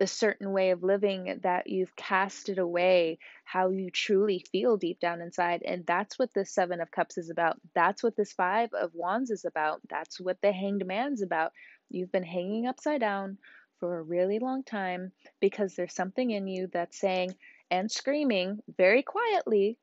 a 0.00 0.06
certain 0.06 0.52
way 0.52 0.70
of 0.70 0.82
living 0.82 1.40
that 1.42 1.68
you've 1.68 1.94
casted 1.96 2.58
away 2.58 3.18
how 3.44 3.70
you 3.70 3.90
truly 3.90 4.44
feel 4.52 4.76
deep 4.76 5.00
down 5.00 5.20
inside. 5.20 5.62
And 5.64 5.86
that's 5.86 6.18
what 6.18 6.34
this 6.34 6.52
Seven 6.52 6.80
of 6.80 6.90
Cups 6.90 7.16
is 7.16 7.30
about. 7.30 7.58
That's 7.74 8.02
what 8.02 8.16
this 8.16 8.32
Five 8.32 8.70
of 8.74 8.90
Wands 8.94 9.30
is 9.30 9.44
about. 9.44 9.80
That's 9.88 10.20
what 10.20 10.38
the 10.42 10.52
Hanged 10.52 10.84
Man's 10.86 11.22
about. 11.22 11.52
You've 11.88 12.12
been 12.12 12.24
hanging 12.24 12.66
upside 12.66 13.00
down 13.00 13.38
for 13.80 13.98
a 13.98 14.02
really 14.02 14.38
long 14.38 14.64
time 14.64 15.12
because 15.40 15.74
there's 15.74 15.94
something 15.94 16.30
in 16.30 16.46
you 16.46 16.68
that's 16.72 16.98
saying 16.98 17.34
and 17.70 17.90
screaming 17.90 18.60
very 18.76 19.02
quietly, 19.02 19.78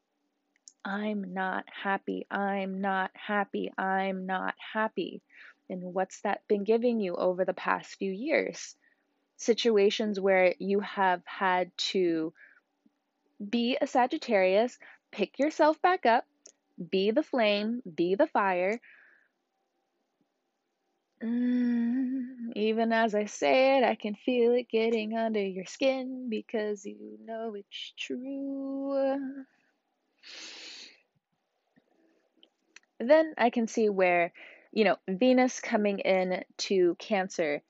I'm 0.86 1.34
not 1.34 1.66
happy, 1.72 2.28
I'm 2.30 2.82
not 2.82 3.12
happy, 3.14 3.72
I'm 3.78 4.26
not 4.26 4.56
happy. 4.74 5.22
And 5.70 5.82
what's 5.82 6.22
that 6.22 6.42
been 6.48 6.64
giving 6.64 7.00
you 7.00 7.16
over 7.16 7.46
the 7.46 7.54
past 7.54 7.96
few 7.96 8.12
years? 8.12 8.76
Situations 9.38 10.20
where 10.20 10.56
you 10.60 10.80
have 10.82 11.22
had 11.26 11.72
to 11.78 12.34
be 13.50 13.78
a 13.82 13.88
Sagittarius, 13.88 14.78
pick 15.12 15.40
yourself 15.40 15.82
back 15.82 16.06
up, 16.06 16.26
be 16.90 17.12
the 17.12 17.24
flame, 17.24 17.82
be 17.96 18.16
the 18.16 18.28
fire, 18.28 18.80
Mm, 21.24 22.52
even 22.58 22.92
as 22.92 23.16
I 23.16 23.26
say 23.26 23.78
it, 23.78 23.84
I 23.86 23.96
can 23.96 24.14
feel 24.14 24.52
it 24.54 24.68
getting 24.68 25.18
under 25.18 25.42
your 25.42 25.64
skin 25.64 26.28
because 26.30 26.86
you 26.86 27.18
know 27.24 27.56
it's 27.56 27.94
true. 27.98 29.16
Then 33.00 33.34
I 33.38 33.50
can 33.52 33.68
see 33.68 33.88
where, 33.88 34.34
you 34.74 34.84
know, 34.84 34.98
Venus 35.08 35.62
coming 35.62 36.00
in 36.00 36.44
to 36.58 36.96
Cancer 37.00 37.62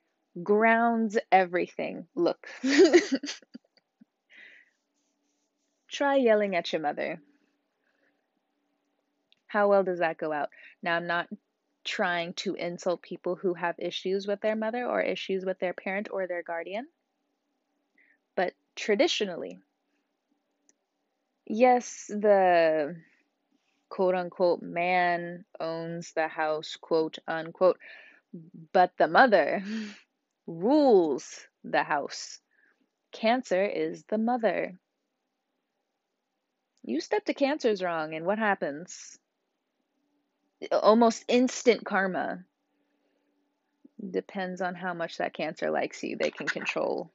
grounds 0.42 1.18
everything. 1.32 2.08
Look. 2.16 2.48
Try 5.88 6.16
yelling 6.16 6.56
at 6.56 6.72
your 6.74 6.82
mother. 6.82 7.22
How 9.48 9.70
well 9.70 9.84
does 9.84 10.00
that 10.00 10.18
go 10.18 10.32
out? 10.32 10.50
Now, 10.82 10.96
I'm 10.96 11.06
not 11.06 11.28
trying 11.84 12.34
to 12.34 12.56
insult 12.56 13.02
people 13.02 13.36
who 13.36 13.54
have 13.54 13.76
issues 13.78 14.26
with 14.26 14.42
their 14.42 14.56
mother 14.56 14.86
or 14.86 15.02
issues 15.02 15.46
with 15.46 15.60
their 15.60 15.74
parent 15.74 16.08
or 16.12 16.26
their 16.26 16.42
guardian. 16.42 16.88
But 18.36 18.54
traditionally, 18.76 19.60
yes, 21.46 22.08
the 22.08 22.96
quote 23.90 24.16
unquote 24.16 24.64
man 24.64 25.46
owns 25.60 26.14
the 26.14 26.28
house, 26.28 26.78
quote 26.82 27.20
unquote, 27.28 27.78
but 28.72 28.92
the 28.98 29.08
mother 29.08 29.64
rules 30.48 31.48
the 31.64 31.84
house. 31.84 32.40
Cancer 33.12 33.64
is 33.64 34.04
the 34.10 34.18
mother. 34.18 34.80
You 36.84 37.00
step 37.00 37.26
to 37.26 37.34
Cancer's 37.34 37.82
wrong, 37.82 38.14
and 38.14 38.26
what 38.26 38.40
happens? 38.40 39.18
almost 40.72 41.26
instant 41.28 41.86
karma. 41.86 42.44
Depends 44.12 44.62
on 44.62 44.76
how 44.76 44.94
much 44.94 45.18
that 45.18 45.34
cancer 45.34 45.72
likes 45.72 46.04
you. 46.04 46.18
They 46.18 46.32
can 46.32 46.48
control 46.48 47.12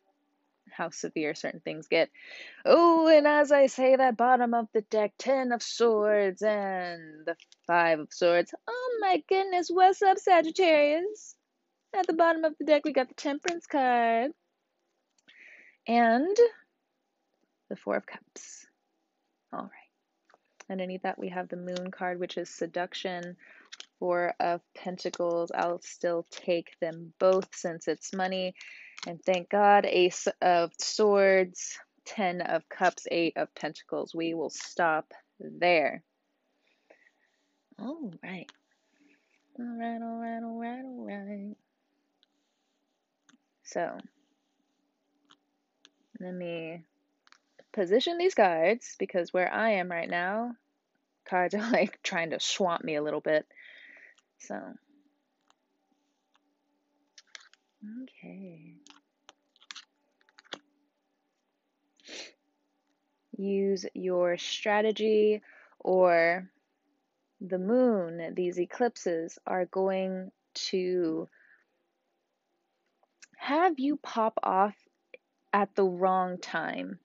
how 0.70 0.90
severe 0.90 1.34
certain 1.34 1.60
things 1.60 1.88
get. 1.88 2.10
Oh, 2.64 3.08
and 3.08 3.26
as 3.26 3.52
I 3.52 3.66
say 3.66 3.96
that 3.96 4.16
bottom 4.16 4.54
of 4.54 4.68
the 4.72 4.82
deck, 4.82 5.12
ten 5.18 5.52
of 5.52 5.62
swords 5.62 6.42
and 6.42 7.26
the 7.26 7.36
five 7.66 8.00
of 8.00 8.12
swords. 8.12 8.54
Oh 8.66 8.98
my 9.00 9.22
goodness, 9.28 9.68
what's 9.70 10.02
up, 10.02 10.18
Sagittarius? 10.18 11.34
At 11.96 12.06
the 12.06 12.12
bottom 12.12 12.44
of 12.44 12.54
the 12.58 12.64
deck, 12.64 12.84
we 12.84 12.92
got 12.92 13.08
the 13.08 13.14
temperance 13.14 13.66
card. 13.66 14.32
And 15.86 16.36
the 17.70 17.76
four 17.76 17.96
of 17.96 18.06
cups. 18.06 18.66
All 19.52 19.62
right. 19.62 20.70
Underneath 20.70 21.02
that, 21.02 21.18
we 21.18 21.30
have 21.30 21.48
the 21.48 21.56
moon 21.56 21.90
card, 21.90 22.20
which 22.20 22.36
is 22.36 22.50
seduction. 22.50 23.36
Four 23.98 24.34
of 24.38 24.60
Pentacles. 24.74 25.50
I'll 25.54 25.80
still 25.80 26.26
take 26.30 26.78
them 26.80 27.12
both 27.18 27.48
since 27.54 27.88
it's 27.88 28.14
money. 28.14 28.54
And 29.06 29.20
thank 29.24 29.48
God, 29.48 29.86
Ace 29.86 30.28
of 30.42 30.72
Swords, 30.78 31.78
Ten 32.04 32.42
of 32.42 32.68
Cups, 32.68 33.06
Eight 33.10 33.34
of 33.36 33.54
Pentacles. 33.54 34.14
We 34.14 34.34
will 34.34 34.50
stop 34.50 35.12
there. 35.40 36.02
All 37.78 38.12
right. 38.22 38.50
All 39.58 39.78
right, 39.78 40.00
all 40.02 40.20
right, 40.20 40.42
all 40.42 40.60
right, 40.60 40.84
all 40.84 41.06
right. 41.06 41.56
So, 43.68 43.98
let 46.18 46.32
me 46.32 46.84
position 47.74 48.16
these 48.16 48.34
cards 48.34 48.96
because 48.98 49.34
where 49.34 49.52
I 49.52 49.72
am 49.72 49.90
right 49.90 50.08
now, 50.08 50.56
cards 51.28 51.54
are 51.54 51.70
like 51.70 52.02
trying 52.02 52.30
to 52.30 52.40
swamp 52.40 52.82
me 52.82 52.94
a 52.96 53.02
little 53.02 53.20
bit. 53.20 53.46
So, 54.38 54.58
okay. 58.02 58.72
Use 63.36 63.84
your 63.92 64.38
strategy 64.38 65.42
or 65.78 66.48
the 67.42 67.58
moon, 67.58 68.32
these 68.34 68.58
eclipses 68.58 69.38
are 69.46 69.66
going 69.66 70.32
to 70.54 71.28
have 73.48 73.78
you 73.78 73.96
pop 73.96 74.38
off 74.42 74.74
at 75.54 75.74
the 75.74 75.82
wrong 75.82 76.36
time 76.36 76.98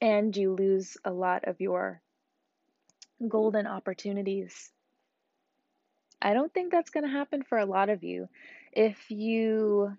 and 0.00 0.36
you 0.36 0.52
lose 0.52 0.96
a 1.04 1.12
lot 1.12 1.46
of 1.46 1.60
your 1.60 2.02
golden 3.28 3.68
opportunities. 3.68 4.72
I 6.20 6.34
don't 6.34 6.52
think 6.52 6.72
that's 6.72 6.90
going 6.90 7.04
to 7.04 7.10
happen 7.10 7.44
for 7.44 7.56
a 7.56 7.66
lot 7.66 7.88
of 7.88 8.02
you. 8.02 8.28
If 8.72 9.12
you 9.12 9.92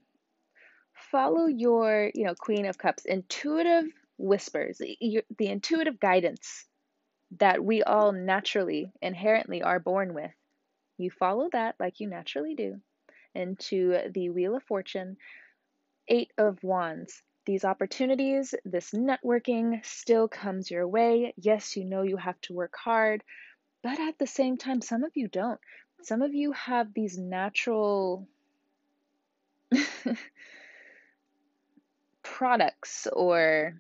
follow 0.94 1.46
your, 1.46 2.12
you 2.14 2.26
know, 2.26 2.36
Queen 2.38 2.66
of 2.66 2.78
Cups, 2.78 3.06
intuitive 3.06 3.86
whispers, 4.18 4.78
the, 4.78 5.18
intuitive 5.40 6.02
guidance 6.02 6.66
that 7.40 7.64
we 7.64 7.82
all 7.82 8.12
naturally, 8.12 8.92
inherently 9.02 9.64
are 9.64 9.80
born 9.80 10.14
with, 10.14 10.32
you 10.98 11.12
follow 11.12 11.48
that 11.54 11.76
like 11.80 12.02
you 12.02 12.10
naturally 12.10 12.56
do 12.56 12.82
into 13.36 13.98
the 14.12 14.30
Wheel 14.30 14.56
of 14.56 14.64
Fortune, 14.64 15.18
Eight 16.08 16.32
of 16.38 16.64
Wands 16.64 17.22
these 17.46 17.64
opportunities, 17.64 18.54
this 18.66 18.92
networking 18.92 19.86
still 19.86 20.28
comes 20.28 20.70
your 20.70 20.88
way. 20.88 21.34
Yes, 21.38 21.78
you 21.78 21.86
know 21.86 22.02
you 22.02 22.18
have 22.18 22.40
to 22.42 22.54
work 22.54 22.76
hard, 22.76 23.24
but 23.84 24.00
at 24.00 24.18
the 24.18 24.28
same 24.28 24.58
time, 24.58 24.82
some 24.82 25.04
of 25.04 25.12
you 25.16 25.28
don't. 25.28 25.60
Some 26.02 26.22
of 26.22 26.34
you 26.34 26.52
have 26.54 26.94
these 26.94 27.18
natural 27.18 28.28
products 32.24 33.08
or 33.12 33.80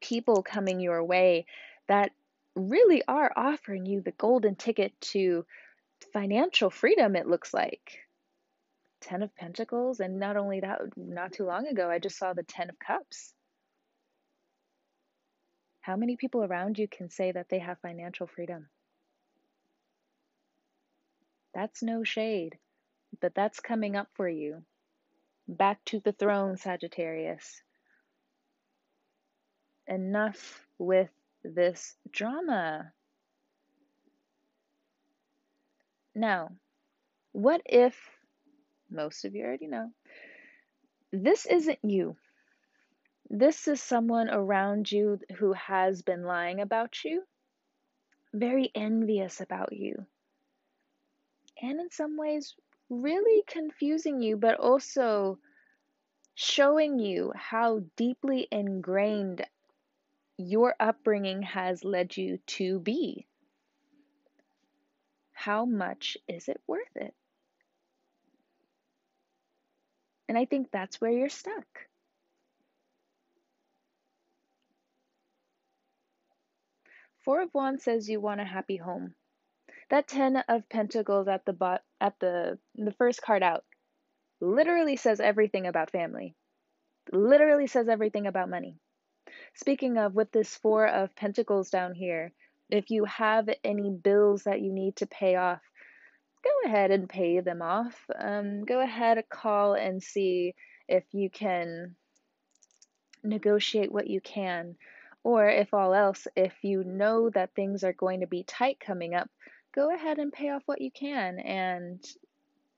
people 0.00 0.42
coming 0.42 0.80
your 0.80 1.04
way 1.04 1.46
that 1.88 2.12
really 2.56 3.02
are 3.06 3.32
offering 3.36 3.86
you 3.86 4.00
the 4.00 4.12
golden 4.12 4.56
ticket 4.56 4.98
to 5.00 5.44
financial 6.12 6.70
freedom, 6.70 7.16
it 7.16 7.26
looks 7.26 7.52
like. 7.52 8.00
Ten 9.00 9.22
of 9.22 9.34
Pentacles, 9.34 10.00
and 10.00 10.18
not 10.18 10.36
only 10.36 10.60
that, 10.60 10.80
not 10.96 11.32
too 11.32 11.44
long 11.44 11.66
ago, 11.66 11.90
I 11.90 11.98
just 11.98 12.18
saw 12.18 12.32
the 12.32 12.42
Ten 12.42 12.70
of 12.70 12.78
Cups. 12.78 13.32
How 15.80 15.96
many 15.96 16.16
people 16.16 16.44
around 16.44 16.78
you 16.78 16.86
can 16.86 17.08
say 17.08 17.32
that 17.32 17.48
they 17.48 17.58
have 17.58 17.78
financial 17.80 18.26
freedom? 18.26 18.68
That's 21.54 21.82
no 21.82 22.04
shade, 22.04 22.58
but 23.20 23.34
that's 23.34 23.60
coming 23.60 23.96
up 23.96 24.08
for 24.14 24.28
you. 24.28 24.62
Back 25.48 25.84
to 25.86 26.00
the 26.00 26.12
throne, 26.12 26.56
Sagittarius. 26.56 27.62
Enough 29.88 30.66
with 30.78 31.10
this 31.42 31.96
drama. 32.12 32.92
Now, 36.14 36.52
what 37.32 37.62
if 37.64 37.96
most 38.90 39.24
of 39.24 39.34
you 39.34 39.44
already 39.44 39.66
know. 39.66 39.90
This 41.12 41.46
isn't 41.46 41.78
you. 41.82 42.16
This 43.30 43.68
is 43.68 43.82
someone 43.82 44.28
around 44.28 44.90
you 44.90 45.20
who 45.38 45.52
has 45.52 46.02
been 46.02 46.24
lying 46.24 46.60
about 46.60 47.04
you, 47.04 47.22
very 48.34 48.70
envious 48.74 49.40
about 49.40 49.72
you, 49.72 50.06
and 51.62 51.80
in 51.80 51.90
some 51.90 52.16
ways, 52.16 52.54
really 52.88 53.42
confusing 53.46 54.20
you, 54.20 54.36
but 54.36 54.58
also 54.58 55.38
showing 56.34 56.98
you 56.98 57.32
how 57.36 57.80
deeply 57.96 58.48
ingrained 58.50 59.46
your 60.38 60.74
upbringing 60.80 61.42
has 61.42 61.84
led 61.84 62.16
you 62.16 62.38
to 62.46 62.80
be. 62.80 63.26
How 65.32 65.64
much 65.64 66.16
is 66.28 66.48
it 66.48 66.60
worth 66.66 66.96
it? 66.96 67.14
And 70.30 70.38
I 70.38 70.44
think 70.44 70.68
that's 70.70 71.00
where 71.00 71.10
you're 71.10 71.28
stuck. 71.28 71.66
Four 77.24 77.42
of 77.42 77.52
Wands 77.52 77.82
says 77.82 78.08
you 78.08 78.20
want 78.20 78.40
a 78.40 78.44
happy 78.44 78.76
home. 78.76 79.16
That 79.88 80.06
Ten 80.06 80.36
of 80.36 80.68
Pentacles 80.68 81.26
at 81.26 81.44
the 81.46 81.52
bot 81.52 81.82
at 82.00 82.14
the 82.20 82.60
the 82.76 82.92
first 82.92 83.20
card 83.22 83.42
out 83.42 83.64
literally 84.40 84.94
says 84.94 85.18
everything 85.18 85.66
about 85.66 85.90
family. 85.90 86.36
Literally 87.10 87.66
says 87.66 87.88
everything 87.88 88.28
about 88.28 88.48
money. 88.48 88.78
Speaking 89.54 89.98
of 89.98 90.14
with 90.14 90.30
this 90.30 90.54
Four 90.54 90.86
of 90.86 91.16
Pentacles 91.16 91.70
down 91.70 91.92
here, 91.92 92.32
if 92.68 92.90
you 92.90 93.04
have 93.06 93.50
any 93.64 93.90
bills 93.90 94.44
that 94.44 94.60
you 94.60 94.72
need 94.72 94.94
to 94.98 95.08
pay 95.08 95.34
off, 95.34 95.60
go 96.42 96.50
ahead 96.64 96.90
and 96.90 97.08
pay 97.08 97.40
them 97.40 97.62
off. 97.62 97.96
Um, 98.18 98.64
go 98.64 98.80
ahead, 98.80 99.22
call 99.28 99.74
and 99.74 100.02
see 100.02 100.54
if 100.88 101.04
you 101.12 101.30
can 101.30 101.96
negotiate 103.22 103.92
what 103.92 104.06
you 104.06 104.20
can. 104.20 104.76
Or 105.22 105.48
if 105.48 105.74
all 105.74 105.92
else, 105.94 106.26
if 106.34 106.54
you 106.62 106.82
know 106.82 107.28
that 107.30 107.54
things 107.54 107.84
are 107.84 107.92
going 107.92 108.20
to 108.20 108.26
be 108.26 108.42
tight 108.44 108.80
coming 108.80 109.14
up, 109.14 109.28
go 109.74 109.94
ahead 109.94 110.18
and 110.18 110.32
pay 110.32 110.50
off 110.50 110.62
what 110.66 110.80
you 110.80 110.90
can. 110.90 111.38
And 111.38 112.02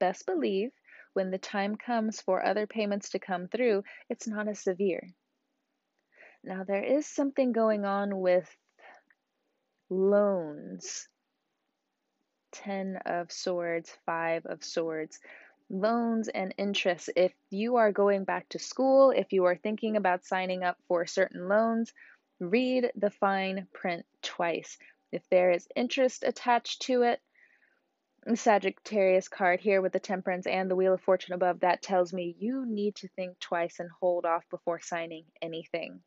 best 0.01 0.27
believe 0.27 0.71
when 1.13 1.31
the 1.31 1.39
time 1.39 1.77
comes 1.77 2.21
for 2.21 2.45
other 2.45 2.67
payments 2.67 3.11
to 3.11 3.19
come 3.19 3.47
through, 3.47 3.85
it's 4.09 4.27
not 4.27 4.49
as 4.49 4.59
severe. 4.59 5.09
Now, 6.43 6.65
there 6.65 6.83
is 6.83 7.07
something 7.07 7.53
going 7.53 7.85
on 7.85 8.19
with 8.19 8.49
loans 9.89 11.07
10 12.53 12.99
of 13.07 13.33
swords, 13.33 13.91
5 14.07 14.47
of 14.47 14.63
swords. 14.65 15.19
Loans 15.71 16.29
and 16.29 16.55
interest. 16.59 17.11
If 17.17 17.33
you 17.51 17.77
are 17.77 17.93
going 17.93 18.25
back 18.25 18.49
to 18.51 18.59
school, 18.59 19.11
if 19.11 19.33
you 19.33 19.47
are 19.47 19.57
thinking 19.57 19.97
about 19.97 20.25
signing 20.25 20.63
up 20.63 20.77
for 20.87 21.07
certain 21.07 21.49
loans, 21.49 21.93
read 22.41 22.91
the 22.95 23.11
fine 23.11 23.67
print 23.73 24.05
twice. 24.23 24.77
If 25.13 25.29
there 25.31 25.51
is 25.51 25.67
interest 25.75 26.25
attached 26.27 26.83
to 26.83 27.03
it, 27.03 27.21
Sagittarius 28.35 29.29
card 29.29 29.61
here 29.61 29.83
with 29.83 29.93
the 29.93 29.99
Temperance 29.99 30.47
and 30.47 30.71
the 30.71 30.77
Wheel 30.77 30.95
of 30.95 31.01
Fortune 31.01 31.35
above, 31.35 31.61
that 31.61 31.83
tells 31.83 32.13
me 32.13 32.37
you 32.39 32.65
need 32.67 32.95
to 32.97 33.09
think 33.09 33.39
twice 33.41 33.81
and 33.81 33.91
hold 34.01 34.25
off 34.25 34.45
before 34.49 34.81
signing 34.81 35.25
anything. 35.41 36.01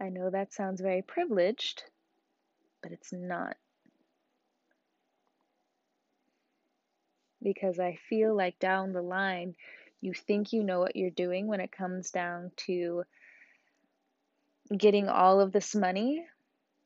I 0.00 0.08
know 0.08 0.30
that 0.30 0.52
sounds 0.52 0.80
very 0.80 1.02
privileged, 1.02 1.84
but 2.82 2.92
it's 2.92 3.12
not. 3.12 3.56
Because 7.42 7.80
I 7.80 7.98
feel 8.08 8.36
like 8.36 8.58
down 8.58 8.92
the 8.92 9.02
line, 9.02 9.54
you 10.00 10.12
think 10.14 10.52
you 10.52 10.62
know 10.62 10.80
what 10.80 10.96
you're 10.96 11.10
doing 11.10 11.46
when 11.46 11.60
it 11.60 11.72
comes 11.72 12.10
down 12.10 12.50
to 12.68 13.04
getting 14.76 15.08
all 15.08 15.40
of 15.40 15.52
this 15.52 15.74
money 15.74 16.24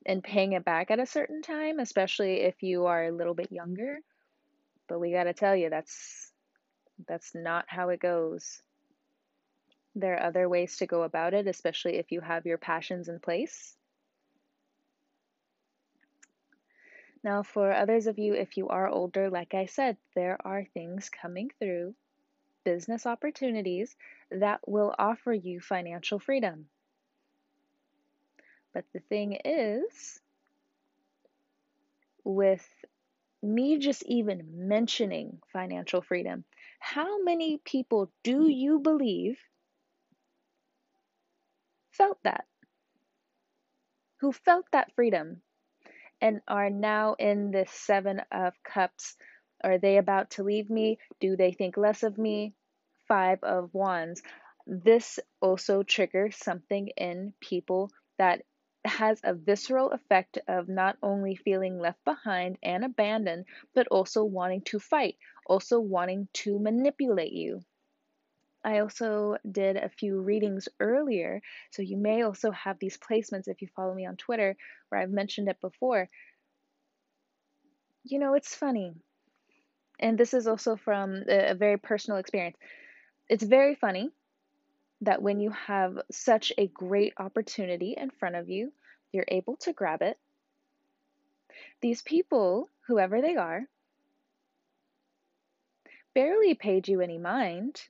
and 0.05 0.23
paying 0.23 0.53
it 0.53 0.65
back 0.65 0.91
at 0.91 1.01
a 1.01 1.07
certain 1.07 1.43
time, 1.43 1.79
especially 1.79 2.43
if 2.43 2.63
you 2.63 2.87
are 2.87 3.07
a 3.07 3.13
little 3.13 3.35
bit 3.35 3.53
younger. 3.53 3.99
But 4.89 5.01
we 5.01 5.13
got 5.13 5.25
to 5.25 5.35
tell 5.35 5.57
you 5.57 5.69
that's 5.69 6.33
that's 7.07 7.35
not 7.35 7.67
how 7.69 7.91
it 7.91 8.01
goes. 8.01 8.63
There 9.95 10.15
are 10.15 10.23
other 10.23 10.49
ways 10.49 10.77
to 10.79 10.87
go 10.87 11.03
about 11.03 11.35
it, 11.35 11.47
especially 11.47 11.97
if 11.97 12.13
you 12.13 12.21
have 12.21 12.47
your 12.47 12.59
passions 12.59 13.09
in 13.09 13.19
place. 13.19 13.77
Now, 17.27 17.43
for 17.43 17.73
others 17.73 18.07
of 18.07 18.21
you, 18.21 18.35
if 18.35 18.57
you 18.57 18.69
are 18.69 18.89
older, 18.89 19.29
like 19.31 19.53
I 19.53 19.67
said, 19.67 19.97
there 20.15 20.39
are 20.45 20.65
things 20.65 21.09
coming 21.11 21.51
through, 21.59 21.97
business 22.63 23.05
opportunities 23.05 23.97
that 24.31 24.61
will 24.65 24.95
offer 24.97 25.33
you 25.33 25.61
financial 25.61 26.21
freedom. 26.21 26.69
But 28.73 28.85
the 28.93 29.01
thing 29.01 29.41
is, 29.45 30.21
with 32.23 32.65
me 33.43 33.79
just 33.79 34.05
even 34.05 34.69
mentioning 34.69 35.43
financial 35.53 36.03
freedom, 36.03 36.45
how 36.79 37.25
many 37.25 37.59
people 37.59 38.09
do 38.23 38.47
you 38.47 38.79
believe 38.79 39.37
felt 41.91 42.23
that? 42.23 42.47
Who 44.19 44.31
felt 44.31 44.67
that 44.71 44.93
freedom 44.95 45.43
and 46.21 46.41
are 46.49 46.71
now 46.71 47.15
in 47.19 47.51
this 47.51 47.71
Seven 47.71 48.23
of 48.33 48.55
Cups? 48.63 49.17
Are 49.63 49.79
they 49.79 49.97
about 49.99 50.31
to 50.33 50.43
leave 50.43 50.71
me? 50.71 50.99
Do 51.21 51.37
they 51.37 51.53
think 51.53 51.77
less 51.77 52.03
of 52.03 52.19
me? 52.19 52.55
Five 53.09 53.43
of 53.43 53.73
Wands. 53.75 54.23
This 54.67 55.19
also 55.41 55.83
triggers 55.83 56.37
something 56.37 56.89
in 56.97 57.35
people 57.41 57.91
that 58.19 58.43
has 58.85 59.21
a 59.25 59.35
visceral 59.35 59.91
effect 59.91 60.39
of 60.49 60.69
not 60.69 60.97
only 61.03 61.37
feeling 61.37 61.79
left 61.79 62.05
behind 62.05 62.59
and 62.63 62.85
abandoned, 62.85 63.47
but 63.75 63.87
also 63.89 64.25
wanting 64.25 64.63
to 64.63 64.79
fight, 64.79 65.17
also 65.47 65.81
wanting 65.81 66.29
to 66.33 66.59
manipulate 66.59 67.33
you. 67.33 67.63
I 68.67 68.81
also 68.81 69.37
did 69.49 69.77
a 69.77 69.89
few 69.89 70.21
readings 70.21 70.69
earlier, 70.81 71.41
so 71.71 71.83
you 71.83 71.97
may 71.97 72.23
also 72.23 72.51
have 72.51 72.81
these 72.81 72.99
placements 72.99 73.47
if 73.47 73.63
you 73.63 73.69
follow 73.77 73.95
me 73.95 74.07
on 74.07 74.17
Twitter, 74.17 74.57
where 74.89 75.01
I've 75.01 75.11
mentioned 75.11 75.49
it 75.49 75.61
before. 75.61 76.09
You 78.03 78.19
know, 78.19 78.35
it's 78.35 78.57
funny, 78.57 78.93
and 80.01 80.19
this 80.19 80.35
is 80.35 80.49
also 80.49 80.75
from 80.75 81.23
a 81.29 81.55
very 81.55 81.79
personal 81.79 82.19
experience. 82.19 82.57
It's 83.29 83.45
very 83.45 83.77
funny 83.77 84.11
that 85.03 85.23
when 85.23 85.39
you 85.39 85.51
have 85.51 86.01
such 86.11 86.53
a 86.59 86.67
great 86.67 87.13
opportunity 87.19 87.95
in 87.97 88.11
front 88.11 88.35
of 88.35 88.49
you, 88.49 88.73
you're 89.13 89.25
able 89.29 89.57
to 89.59 89.73
grab 89.73 90.03
it. 90.03 90.19
These 91.81 92.03
people, 92.03 92.69
whoever 92.89 93.21
they 93.21 93.37
are, 93.37 93.63
barely 96.15 96.55
paid 96.55 96.89
you 96.89 97.01
any 97.01 97.19
mind, 97.19 97.81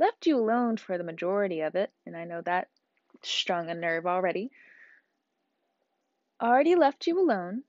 left 0.00 0.26
you 0.26 0.38
alone 0.38 0.78
for 0.78 0.98
the 0.98 1.04
majority 1.04 1.60
of 1.60 1.76
it, 1.76 1.92
and 2.06 2.16
I 2.16 2.24
know 2.24 2.40
that 2.40 2.68
strung 3.22 3.68
a 3.70 3.74
nerve 3.74 4.06
already. 4.06 4.50
Already 6.42 6.74
left 6.74 7.06
you 7.06 7.20
alone, 7.20 7.62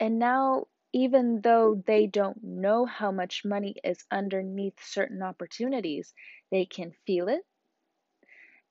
and 0.00 0.18
now 0.18 0.66
even 0.94 1.42
though 1.42 1.82
they 1.86 2.06
don't 2.06 2.42
know 2.42 2.86
how 2.86 3.12
much 3.12 3.44
money 3.44 3.76
is 3.84 4.02
underneath 4.10 4.82
certain 4.82 5.22
opportunities, 5.22 6.14
they 6.50 6.64
can 6.64 6.92
feel 7.06 7.28
it. 7.28 7.42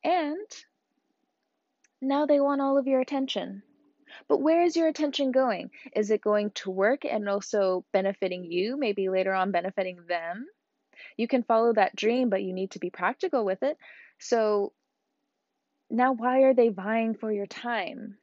And 0.04 0.48
now 2.02 2.26
they 2.26 2.40
want 2.40 2.62
all 2.62 2.80
of 2.80 2.88
your 2.88 3.02
attention. 3.02 3.62
But 4.28 4.42
where 4.42 4.64
is 4.64 4.76
your 4.76 4.88
attention 4.88 5.32
going? 5.32 5.70
Is 5.96 6.10
it 6.10 6.22
going 6.22 6.50
to 6.56 6.72
work 6.72 7.06
and 7.06 7.30
also 7.30 7.86
benefiting 7.92 8.52
you, 8.52 8.78
maybe 8.78 9.10
later 9.10 9.34
on 9.34 9.52
benefiting 9.52 10.00
them? 10.08 10.48
You 11.18 11.28
can 11.28 11.44
follow 11.44 11.74
that 11.74 11.96
dream, 11.96 12.30
but 12.30 12.44
you 12.44 12.54
need 12.54 12.72
to 12.72 12.80
be 12.80 12.90
practical 12.90 13.46
with 13.46 13.64
it. 13.64 13.78
So 14.20 14.74
now, 15.90 16.14
why 16.14 16.42
are 16.42 16.54
they 16.54 16.70
vying 16.70 17.16
for 17.16 17.32
your 17.32 17.46
time? 17.46 18.18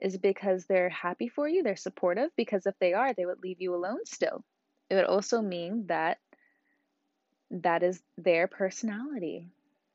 Is 0.00 0.16
because 0.16 0.66
they're 0.66 0.88
happy 0.88 1.28
for 1.28 1.48
you? 1.48 1.62
They're 1.62 1.76
supportive? 1.76 2.30
Because 2.36 2.66
if 2.66 2.74
they 2.78 2.92
are, 2.92 3.12
they 3.12 3.26
would 3.26 3.42
leave 3.42 3.60
you 3.60 3.74
alone 3.74 4.04
still. 4.04 4.44
It 4.90 4.94
would 4.94 5.04
also 5.04 5.42
mean 5.42 5.86
that 5.88 6.18
that 7.50 7.82
is 7.82 8.00
their 8.16 8.46
personality 8.46 9.48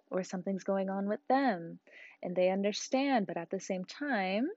or 0.10 0.24
something's 0.24 0.64
going 0.64 0.90
on 0.90 1.08
with 1.08 1.26
them 1.28 1.80
and 2.22 2.36
they 2.36 2.50
understand, 2.50 3.28
but 3.28 3.38
at 3.38 3.50
the 3.50 3.60
same 3.60 3.84
time, 3.84 4.48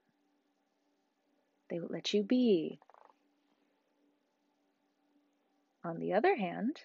they 1.69 1.79
would 1.79 1.91
let 1.91 2.13
you 2.13 2.23
be. 2.23 2.79
On 5.87 5.99
the 5.99 6.15
other 6.15 6.35
hand, 6.35 6.81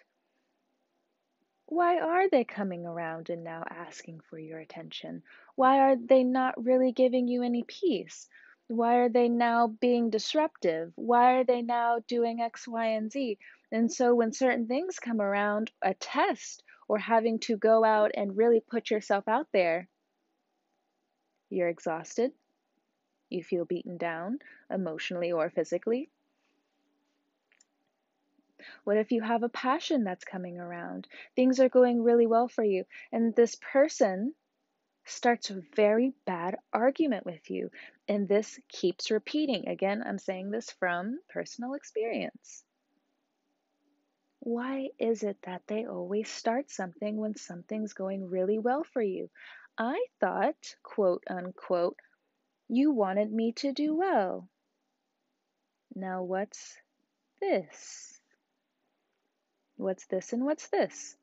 why 1.67 1.99
are 1.99 2.29
they 2.31 2.45
coming 2.45 2.87
around 2.87 3.31
and 3.31 3.43
now 3.43 3.65
asking 3.69 4.21
for 4.21 4.38
your 4.38 4.61
attention? 4.61 5.25
Why 5.57 5.81
are 5.81 5.97
they 5.97 6.23
not 6.23 6.62
really 6.65 6.93
giving 6.93 7.27
you 7.27 7.43
any 7.43 7.65
peace? 7.65 8.29
Why 8.69 8.99
are 8.99 9.09
they 9.09 9.29
now 9.29 9.67
being 9.67 10.11
disruptive? 10.11 10.93
Why 10.95 11.33
are 11.33 11.45
they 11.45 11.62
now 11.62 11.99
doing 12.07 12.41
X, 12.41 12.69
Y, 12.69 12.87
and 12.87 13.11
Z? 13.11 13.38
And 13.73 13.93
so 13.93 14.15
when 14.15 14.33
certain 14.33 14.69
things 14.69 15.01
come 15.01 15.21
around, 15.21 15.73
a 15.83 15.95
test 15.95 16.62
or 16.87 16.99
having 16.99 17.41
to 17.41 17.57
go 17.57 17.83
out 17.83 18.12
and 18.15 18.37
really 18.37 18.61
put 18.61 18.88
yourself 18.88 19.27
out 19.27 19.49
there, 19.53 19.88
you're 21.51 21.69
exhausted. 21.69 22.31
You 23.31 23.43
feel 23.43 23.65
beaten 23.65 23.97
down 23.97 24.38
emotionally 24.71 25.33
or 25.33 25.51
physically. 25.51 26.12
What 28.85 28.96
if 28.96 29.12
you 29.12 29.22
have 29.22 29.42
a 29.42 29.48
passion 29.48 30.05
that's 30.05 30.25
coming 30.25 30.59
around? 30.59 31.09
Things 31.37 31.61
are 31.61 31.68
going 31.68 32.03
really 32.03 32.27
well 32.27 32.48
for 32.48 32.64
you, 32.64 32.85
and 33.12 33.35
this 33.35 33.57
person 33.72 34.35
starts 35.05 35.51
a 35.51 35.62
very 35.75 36.12
bad 36.27 36.57
argument 36.72 37.27
with 37.27 37.51
you. 37.51 37.70
And 38.09 38.29
this 38.29 38.59
keeps 38.68 39.11
repeating. 39.11 39.68
Again, 39.68 40.03
I'm 40.05 40.18
saying 40.18 40.51
this 40.51 40.70
from 40.70 41.18
personal 41.29 41.75
experience. 41.75 42.62
Why 44.40 44.90
is 44.98 45.22
it 45.22 45.38
that 45.42 45.62
they 45.68 45.87
always 45.87 46.29
start 46.29 46.70
something 46.70 47.16
when 47.16 47.37
something's 47.37 47.92
going 47.92 48.29
really 48.29 48.59
well 48.59 48.85
for 48.85 49.03
you? 49.03 49.31
I 49.79 50.05
thought, 50.20 50.75
quote 50.83 51.22
unquote, 51.29 51.96
you 52.68 52.92
wanted 52.92 53.33
me 53.33 53.53
to 53.53 53.72
do 53.72 53.94
well. 53.94 54.48
Now, 55.94 56.22
what's 56.22 56.77
this? 57.40 58.21
What's 59.83 60.07
this 60.07 60.33
and 60.33 60.45
what's 60.45 60.68
this? 60.68 61.16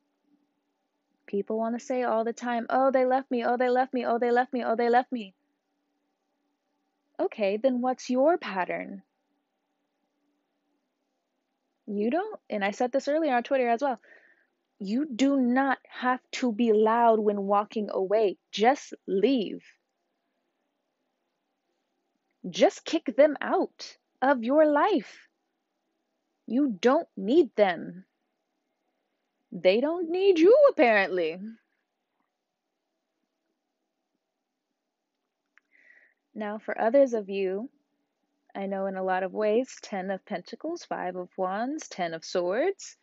People 1.26 1.58
want 1.58 1.78
to 1.78 1.84
say 1.84 2.02
all 2.02 2.24
the 2.24 2.32
time, 2.32 2.66
oh, 2.68 2.90
they 2.90 3.06
left 3.06 3.30
me, 3.30 3.44
oh, 3.44 3.56
they 3.56 3.70
left 3.70 3.94
me, 3.94 4.04
oh, 4.04 4.18
they 4.18 4.30
left 4.30 4.52
me, 4.52 4.62
oh, 4.64 4.76
they 4.76 4.90
left 4.90 5.10
me. 5.10 5.34
Okay, 7.18 7.56
then 7.56 7.80
what's 7.80 8.10
your 8.10 8.36
pattern? 8.36 9.02
You 11.86 12.10
don't, 12.10 12.40
and 12.50 12.64
I 12.64 12.72
said 12.72 12.92
this 12.92 13.08
earlier 13.08 13.34
on 13.34 13.42
Twitter 13.42 13.68
as 13.68 13.80
well. 13.80 13.98
You 14.78 15.06
do 15.06 15.36
not 15.36 15.78
have 15.88 16.20
to 16.32 16.52
be 16.52 16.72
loud 16.72 17.18
when 17.18 17.42
walking 17.42 17.88
away. 17.90 18.38
Just 18.52 18.94
leave. 19.06 19.62
Just 22.48 22.84
kick 22.84 23.14
them 23.16 23.36
out 23.40 23.96
of 24.20 24.42
your 24.44 24.66
life. 24.66 25.28
You 26.46 26.76
don't 26.80 27.08
need 27.16 27.50
them. 27.56 28.04
They 29.52 29.80
don't 29.80 30.10
need 30.10 30.38
you, 30.38 30.56
apparently. 30.70 31.38
Now, 36.34 36.58
for 36.58 36.80
others 36.80 37.12
of 37.14 37.28
you, 37.28 37.68
I 38.54 38.66
know 38.66 38.86
in 38.86 38.96
a 38.96 39.02
lot 39.02 39.22
of 39.22 39.32
ways 39.32 39.76
Ten 39.82 40.10
of 40.10 40.24
Pentacles, 40.24 40.84
Five 40.84 41.16
of 41.16 41.28
Wands, 41.36 41.88
Ten 41.88 42.14
of 42.14 42.24
Swords. 42.24 42.96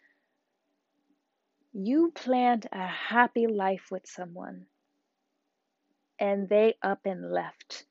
You 1.74 2.12
planned 2.16 2.68
a 2.72 2.88
happy 2.88 3.48
life 3.48 3.88
with 3.92 4.08
someone, 4.08 4.66
and 6.20 6.50
they 6.50 6.76
up 6.82 7.06
and 7.06 7.32
left. 7.32 7.86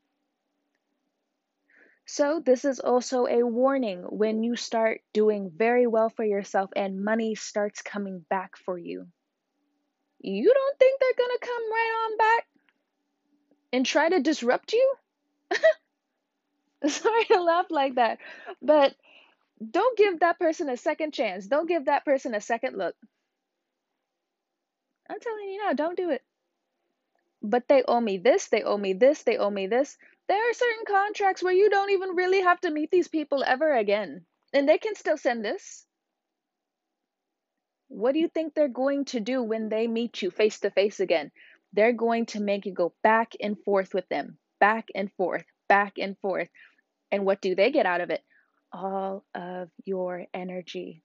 So, 2.07 2.41
this 2.41 2.65
is 2.65 2.79
also 2.79 3.27
a 3.27 3.45
warning 3.45 4.03
when 4.05 4.45
you 4.45 4.55
start 4.55 5.01
doing 5.13 5.51
very 5.51 5.87
well 5.89 6.09
for 6.09 6.25
yourself 6.25 6.71
and 6.77 7.05
money 7.05 7.35
starts 7.35 7.83
coming 7.83 8.25
back 8.31 8.57
for 8.57 8.79
you. 8.79 9.09
You 10.21 10.53
don't 10.55 10.79
think 10.79 11.01
they're 11.01 11.27
going 11.27 11.37
to 11.39 11.47
come 11.47 11.73
right 11.73 12.07
on 12.07 12.17
back 12.17 12.47
and 13.73 13.85
try 13.85 14.09
to 14.09 14.21
disrupt 14.21 14.73
you? 14.73 14.95
Sorry 16.89 17.25
to 17.27 17.43
laugh 17.43 17.67
like 17.71 17.97
that, 17.97 18.19
but 18.63 18.95
don't 19.71 19.99
give 19.99 20.21
that 20.21 20.39
person 20.39 20.69
a 20.69 20.77
second 20.77 21.13
chance. 21.13 21.47
Don't 21.47 21.69
give 21.69 21.87
that 21.87 22.05
person 22.05 22.35
a 22.35 22.41
second 22.41 22.77
look. 22.77 22.95
I'm 25.09 25.21
telling 25.21 25.49
you 25.49 25.65
now, 25.65 25.73
don't 25.73 25.97
do 25.97 26.11
it. 26.11 26.23
But 27.43 27.69
they 27.69 27.83
owe 27.83 28.01
me 28.01 28.19
this, 28.19 28.49
they 28.49 28.63
owe 28.63 28.79
me 28.79 28.93
this, 28.93 29.23
they 29.23 29.37
owe 29.39 29.51
me 29.51 29.67
this. 29.67 29.97
There 30.29 30.51
are 30.51 30.55
certain 30.55 30.85
contracts 30.87 31.43
where 31.43 31.53
you 31.53 31.71
don't 31.71 31.91
even 31.91 32.17
really 32.17 32.41
have 32.43 32.61
to 32.63 32.71
meet 32.71 32.91
these 32.91 33.09
people 33.09 33.45
ever 33.47 33.77
again. 33.77 34.27
And 34.53 34.69
they 34.69 34.79
can 34.79 34.95
still 34.95 35.17
send 35.17 35.45
this. 35.45 35.87
What 37.89 38.13
do 38.13 38.19
you 38.19 38.29
think 38.29 38.55
they're 38.55 38.69
going 38.69 39.05
to 39.07 39.21
do 39.21 39.43
when 39.43 39.69
they 39.69 39.87
meet 39.87 40.23
you 40.23 40.31
face 40.31 40.59
to 40.61 40.71
face 40.71 40.99
again? 40.99 41.31
They're 41.73 41.93
going 41.93 42.27
to 42.27 42.41
make 42.41 42.67
you 42.67 42.73
go 42.73 42.93
back 43.03 43.33
and 43.41 43.57
forth 43.65 43.95
with 43.95 44.09
them, 44.09 44.39
back 44.59 44.89
and 44.95 45.13
forth, 45.13 45.45
back 45.69 45.99
and 45.99 46.19
forth. 46.19 46.49
And 47.13 47.25
what 47.25 47.41
do 47.41 47.55
they 47.55 47.71
get 47.71 47.87
out 47.87 48.01
of 48.01 48.11
it? 48.11 48.23
All 48.73 49.25
of 49.35 49.71
your 49.85 50.27
energy. 50.35 51.03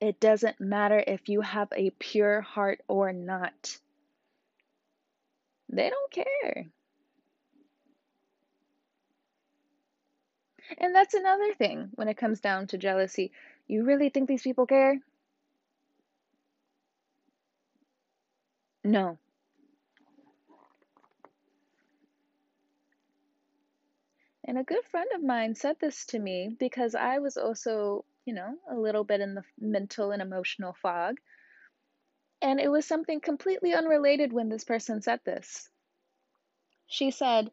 It 0.00 0.20
doesn't 0.20 0.60
matter 0.60 1.02
if 1.04 1.28
you 1.28 1.40
have 1.40 1.68
a 1.74 1.90
pure 1.90 2.40
heart 2.42 2.80
or 2.86 3.12
not. 3.12 3.78
They 5.70 5.90
don't 5.90 6.12
care. 6.12 6.66
And 10.76 10.94
that's 10.94 11.14
another 11.14 11.54
thing 11.54 11.90
when 11.94 12.08
it 12.08 12.16
comes 12.18 12.40
down 12.40 12.66
to 12.68 12.78
jealousy. 12.78 13.32
You 13.66 13.84
really 13.84 14.10
think 14.10 14.28
these 14.28 14.42
people 14.42 14.66
care? 14.66 15.00
No. 18.84 19.18
And 24.44 24.58
a 24.58 24.64
good 24.64 24.84
friend 24.84 25.08
of 25.14 25.22
mine 25.22 25.54
said 25.54 25.76
this 25.78 26.06
to 26.06 26.18
me 26.18 26.56
because 26.58 26.94
I 26.94 27.18
was 27.18 27.36
also, 27.36 28.04
you 28.24 28.32
know, 28.32 28.56
a 28.70 28.74
little 28.74 29.04
bit 29.04 29.20
in 29.20 29.34
the 29.34 29.44
mental 29.60 30.10
and 30.10 30.22
emotional 30.22 30.72
fog. 30.72 31.18
And 32.40 32.58
it 32.60 32.70
was 32.70 32.86
something 32.86 33.20
completely 33.20 33.74
unrelated 33.74 34.32
when 34.32 34.48
this 34.48 34.64
person 34.64 35.02
said 35.02 35.20
this. 35.24 35.68
She 36.86 37.10
said, 37.10 37.50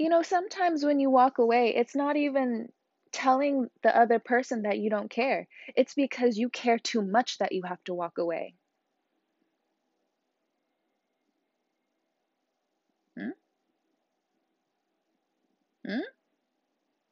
You 0.00 0.08
know, 0.08 0.22
sometimes 0.22 0.82
when 0.82 0.98
you 0.98 1.10
walk 1.10 1.36
away, 1.36 1.74
it's 1.76 1.94
not 1.94 2.16
even 2.16 2.72
telling 3.12 3.68
the 3.82 3.94
other 3.94 4.18
person 4.18 4.62
that 4.62 4.78
you 4.78 4.88
don't 4.88 5.10
care, 5.10 5.46
it's 5.76 5.92
because 5.92 6.38
you 6.38 6.48
care 6.48 6.78
too 6.78 7.02
much 7.02 7.36
that 7.36 7.52
you 7.52 7.64
have 7.64 7.84
to 7.84 7.92
walk 7.92 8.16
away. 8.16 8.54
Hmm? 13.14 13.28
Hmm? 15.86 16.00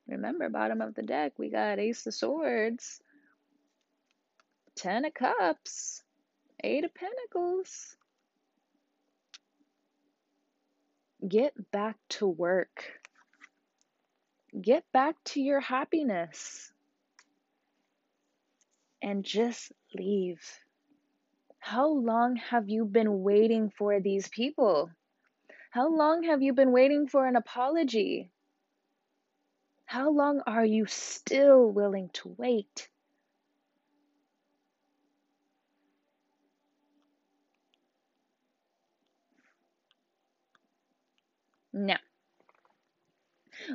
Remember, 0.06 0.48
bottom 0.48 0.80
of 0.80 0.94
the 0.94 1.02
deck, 1.02 1.34
we 1.38 1.50
got 1.50 1.78
Ace 1.78 2.06
of 2.06 2.14
Swords, 2.14 3.02
Ten 4.76 5.04
of 5.04 5.12
Cups, 5.12 6.02
Eight 6.64 6.84
of 6.84 6.94
Pentacles. 6.94 7.98
Get 11.28 11.70
back 11.70 11.96
to 12.10 12.26
work. 12.26 12.84
Get 14.60 14.84
back 14.92 15.16
to 15.26 15.40
your 15.40 15.60
happiness. 15.60 16.72
And 19.02 19.24
just 19.24 19.72
leave. 19.94 20.40
How 21.58 21.88
long 21.88 22.36
have 22.36 22.68
you 22.68 22.84
been 22.84 23.22
waiting 23.22 23.70
for 23.76 24.00
these 24.00 24.28
people? 24.28 24.90
How 25.70 25.94
long 25.94 26.22
have 26.22 26.40
you 26.40 26.54
been 26.54 26.72
waiting 26.72 27.08
for 27.08 27.26
an 27.26 27.36
apology? 27.36 28.30
How 29.84 30.10
long 30.10 30.40
are 30.46 30.64
you 30.64 30.86
still 30.86 31.70
willing 31.70 32.10
to 32.14 32.34
wait? 32.38 32.88
Now, 41.78 41.98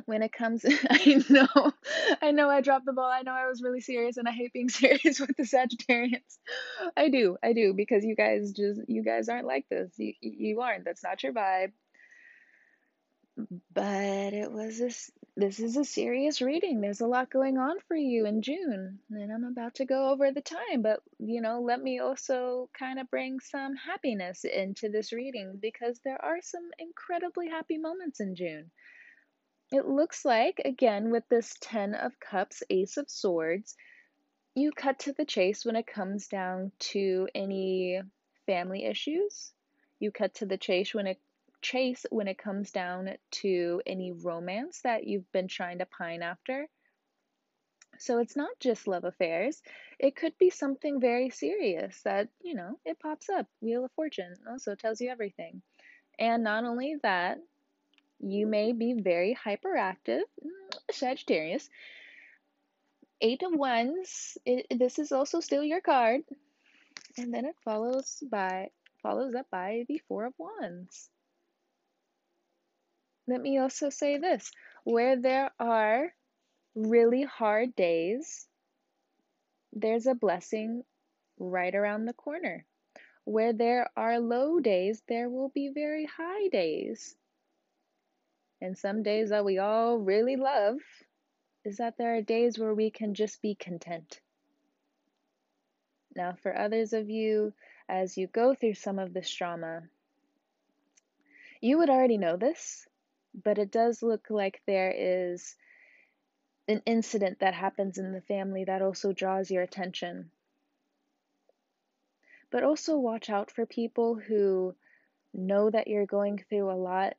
when 0.04 0.22
it 0.22 0.32
comes, 0.32 0.64
I 0.90 1.22
know, 1.30 1.72
I 2.20 2.32
know 2.32 2.50
I 2.50 2.60
dropped 2.60 2.84
the 2.84 2.92
ball. 2.92 3.10
I 3.10 3.22
know 3.22 3.32
I 3.32 3.48
was 3.48 3.62
really 3.62 3.80
serious 3.80 4.18
and 4.18 4.28
I 4.28 4.32
hate 4.32 4.52
being 4.52 4.68
serious 4.70 5.18
with 5.18 5.34
the 5.36 5.44
Sagittarians. 5.44 6.38
I 6.96 7.08
do, 7.08 7.38
I 7.42 7.54
do, 7.54 7.72
because 7.72 8.04
you 8.04 8.14
guys 8.14 8.52
just, 8.52 8.80
you 8.88 9.02
guys 9.02 9.28
aren't 9.28 9.46
like 9.46 9.66
this. 9.70 9.90
You, 9.96 10.12
you 10.20 10.60
aren't. 10.60 10.84
That's 10.84 11.02
not 11.02 11.22
your 11.22 11.32
vibe. 11.32 11.72
But 13.72 14.34
it 14.34 14.52
was 14.52 14.78
this, 14.78 15.10
this 15.36 15.58
is 15.58 15.76
a 15.76 15.84
serious 15.84 16.40
reading. 16.40 16.80
There's 16.80 17.00
a 17.00 17.08
lot 17.08 17.30
going 17.30 17.58
on 17.58 17.76
for 17.88 17.96
you 17.96 18.24
in 18.26 18.40
June. 18.40 19.00
And 19.10 19.32
I'm 19.32 19.44
about 19.44 19.74
to 19.76 19.84
go 19.84 20.10
over 20.10 20.30
the 20.30 20.40
time, 20.40 20.82
but 20.82 21.00
you 21.18 21.40
know, 21.40 21.60
let 21.60 21.82
me 21.82 21.98
also 21.98 22.70
kind 22.78 23.00
of 23.00 23.10
bring 23.10 23.40
some 23.40 23.74
happiness 23.74 24.44
into 24.44 24.88
this 24.88 25.12
reading 25.12 25.58
because 25.60 25.98
there 26.04 26.24
are 26.24 26.38
some 26.40 26.70
incredibly 26.78 27.48
happy 27.48 27.78
moments 27.78 28.20
in 28.20 28.36
June. 28.36 28.70
It 29.72 29.88
looks 29.88 30.24
like, 30.24 30.60
again, 30.64 31.10
with 31.10 31.24
this 31.28 31.56
Ten 31.60 31.94
of 31.94 32.12
Cups, 32.20 32.62
Ace 32.70 32.96
of 32.96 33.10
Swords, 33.10 33.74
you 34.54 34.70
cut 34.70 35.00
to 35.00 35.12
the 35.12 35.24
chase 35.24 35.64
when 35.64 35.74
it 35.74 35.86
comes 35.86 36.28
down 36.28 36.70
to 36.78 37.28
any 37.34 38.00
family 38.46 38.84
issues. 38.84 39.52
You 39.98 40.12
cut 40.12 40.34
to 40.34 40.46
the 40.46 40.58
chase 40.58 40.94
when 40.94 41.08
it 41.08 41.18
chase 41.64 42.04
when 42.10 42.28
it 42.28 42.38
comes 42.38 42.70
down 42.70 43.10
to 43.30 43.80
any 43.86 44.12
romance 44.12 44.82
that 44.84 45.06
you've 45.06 45.30
been 45.32 45.48
trying 45.48 45.78
to 45.78 45.86
pine 45.86 46.22
after. 46.22 46.68
So 47.98 48.18
it's 48.18 48.36
not 48.36 48.50
just 48.60 48.86
love 48.86 49.04
affairs. 49.04 49.62
It 49.98 50.14
could 50.14 50.36
be 50.38 50.50
something 50.50 51.00
very 51.00 51.30
serious 51.30 52.02
that, 52.02 52.28
you 52.42 52.54
know, 52.54 52.78
it 52.84 53.00
pops 53.00 53.30
up. 53.30 53.46
Wheel 53.60 53.84
of 53.84 53.92
Fortune 53.92 54.34
also 54.48 54.74
tells 54.74 55.00
you 55.00 55.10
everything. 55.10 55.62
And 56.18 56.44
not 56.44 56.64
only 56.64 56.96
that, 57.02 57.38
you 58.20 58.46
may 58.46 58.72
be 58.72 58.94
very 58.94 59.34
hyperactive, 59.34 60.22
mm, 60.44 60.78
Sagittarius. 60.90 61.68
Eight 63.20 63.42
of 63.42 63.52
Wands, 63.54 64.36
it, 64.44 64.66
this 64.78 64.98
is 64.98 65.12
also 65.12 65.40
still 65.40 65.64
your 65.64 65.80
card. 65.80 66.22
And 67.16 67.32
then 67.32 67.44
it 67.46 67.56
follows 67.64 68.22
by 68.30 68.70
follows 69.02 69.34
up 69.34 69.46
by 69.50 69.84
the 69.88 70.00
Four 70.08 70.26
of 70.26 70.34
Wands. 70.36 71.10
Let 73.26 73.40
me 73.40 73.58
also 73.58 73.90
say 73.90 74.18
this 74.18 74.50
where 74.84 75.16
there 75.16 75.50
are 75.58 76.12
really 76.74 77.22
hard 77.22 77.74
days, 77.74 78.46
there's 79.72 80.06
a 80.06 80.14
blessing 80.14 80.82
right 81.38 81.74
around 81.74 82.04
the 82.04 82.12
corner. 82.12 82.64
Where 83.24 83.54
there 83.54 83.90
are 83.96 84.20
low 84.20 84.60
days, 84.60 85.02
there 85.08 85.30
will 85.30 85.48
be 85.48 85.70
very 85.74 86.04
high 86.04 86.48
days. 86.48 87.16
And 88.60 88.76
some 88.76 89.02
days 89.02 89.30
that 89.30 89.44
we 89.44 89.58
all 89.58 89.98
really 89.98 90.36
love 90.36 90.76
is 91.64 91.78
that 91.78 91.96
there 91.96 92.16
are 92.16 92.22
days 92.22 92.58
where 92.58 92.74
we 92.74 92.90
can 92.90 93.14
just 93.14 93.40
be 93.40 93.54
content. 93.54 94.20
Now, 96.14 96.34
for 96.42 96.56
others 96.56 96.92
of 96.92 97.08
you, 97.08 97.54
as 97.88 98.16
you 98.16 98.26
go 98.26 98.54
through 98.54 98.74
some 98.74 98.98
of 98.98 99.12
this 99.12 99.30
trauma, 99.30 99.82
you 101.60 101.78
would 101.78 101.90
already 101.90 102.18
know 102.18 102.36
this, 102.36 102.86
but 103.42 103.58
it 103.58 103.70
does 103.70 104.02
look 104.02 104.26
like 104.30 104.62
there 104.66 104.94
is 104.96 105.56
an 106.68 106.82
incident 106.86 107.40
that 107.40 107.54
happens 107.54 107.98
in 107.98 108.12
the 108.12 108.20
family 108.22 108.64
that 108.64 108.82
also 108.82 109.12
draws 109.12 109.50
your 109.50 109.62
attention. 109.62 110.30
But 112.50 112.62
also 112.62 112.96
watch 112.96 113.28
out 113.28 113.50
for 113.50 113.66
people 113.66 114.14
who 114.14 114.74
know 115.32 115.68
that 115.70 115.88
you're 115.88 116.06
going 116.06 116.44
through 116.48 116.70
a 116.70 116.76
lot 116.78 117.14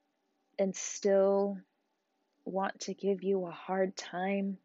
and 0.57 0.75
still 0.75 1.57
want 2.45 2.79
to 2.81 2.93
give 2.93 3.23
you 3.23 3.45
a 3.45 3.51
hard 3.51 3.95
time. 3.97 4.57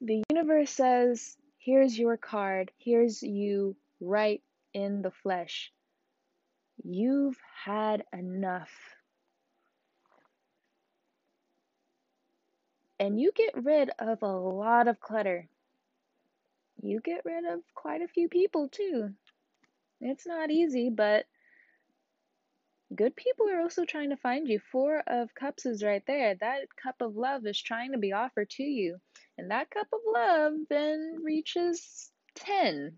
The 0.00 0.24
universe 0.30 0.70
says, 0.70 1.36
here's 1.58 1.98
your 1.98 2.16
card, 2.16 2.70
here's 2.76 3.22
you 3.22 3.76
right 4.00 4.42
in 4.74 5.02
the 5.02 5.10
flesh. 5.10 5.72
You've 6.84 7.38
had 7.64 8.04
enough. 8.12 8.95
And 12.98 13.20
you 13.20 13.30
get 13.34 13.62
rid 13.62 13.90
of 13.98 14.22
a 14.22 14.26
lot 14.26 14.88
of 14.88 15.00
clutter. 15.00 15.48
You 16.82 17.00
get 17.00 17.24
rid 17.24 17.44
of 17.44 17.60
quite 17.74 18.02
a 18.02 18.08
few 18.08 18.28
people 18.28 18.68
too. 18.68 19.10
It's 20.00 20.26
not 20.26 20.50
easy, 20.50 20.90
but 20.90 21.26
good 22.94 23.16
people 23.16 23.48
are 23.48 23.60
also 23.60 23.84
trying 23.84 24.10
to 24.10 24.16
find 24.16 24.46
you. 24.46 24.60
Four 24.60 25.02
of 25.06 25.34
Cups 25.34 25.66
is 25.66 25.82
right 25.82 26.02
there. 26.06 26.34
That 26.34 26.74
cup 26.76 26.96
of 27.00 27.16
love 27.16 27.46
is 27.46 27.60
trying 27.60 27.92
to 27.92 27.98
be 27.98 28.12
offered 28.12 28.50
to 28.50 28.62
you. 28.62 28.98
And 29.38 29.50
that 29.50 29.70
cup 29.70 29.88
of 29.92 30.00
love 30.06 30.52
then 30.68 31.22
reaches 31.22 32.10
10. 32.36 32.96